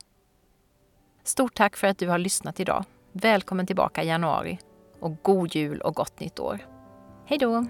Stort 1.30 1.56
tack 1.56 1.78
för 1.78 1.88
att 1.88 1.98
du 1.98 2.08
har 2.08 2.18
lyssnat 2.18 2.60
idag. 2.60 2.86
Välkommen 3.12 3.66
tillbaka 3.66 4.04
i 4.04 4.08
januari 4.08 4.60
och 5.00 5.24
god 5.24 5.56
jul 5.56 5.82
och 5.82 5.96
gott 5.96 6.20
nytt 6.20 6.40
år. 6.40 6.60
Hej 7.26 7.38
då! 7.38 7.66